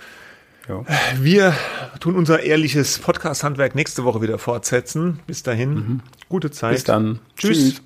[0.69, 0.85] Ja.
[1.19, 1.55] Wir
[2.01, 5.21] tun unser ehrliches Podcast-Handwerk nächste Woche wieder fortsetzen.
[5.27, 6.01] Bis dahin, mhm.
[6.29, 6.75] gute Zeit.
[6.75, 7.19] Bis dann.
[7.37, 7.59] Tschüss.
[7.59, 7.83] Tschüss.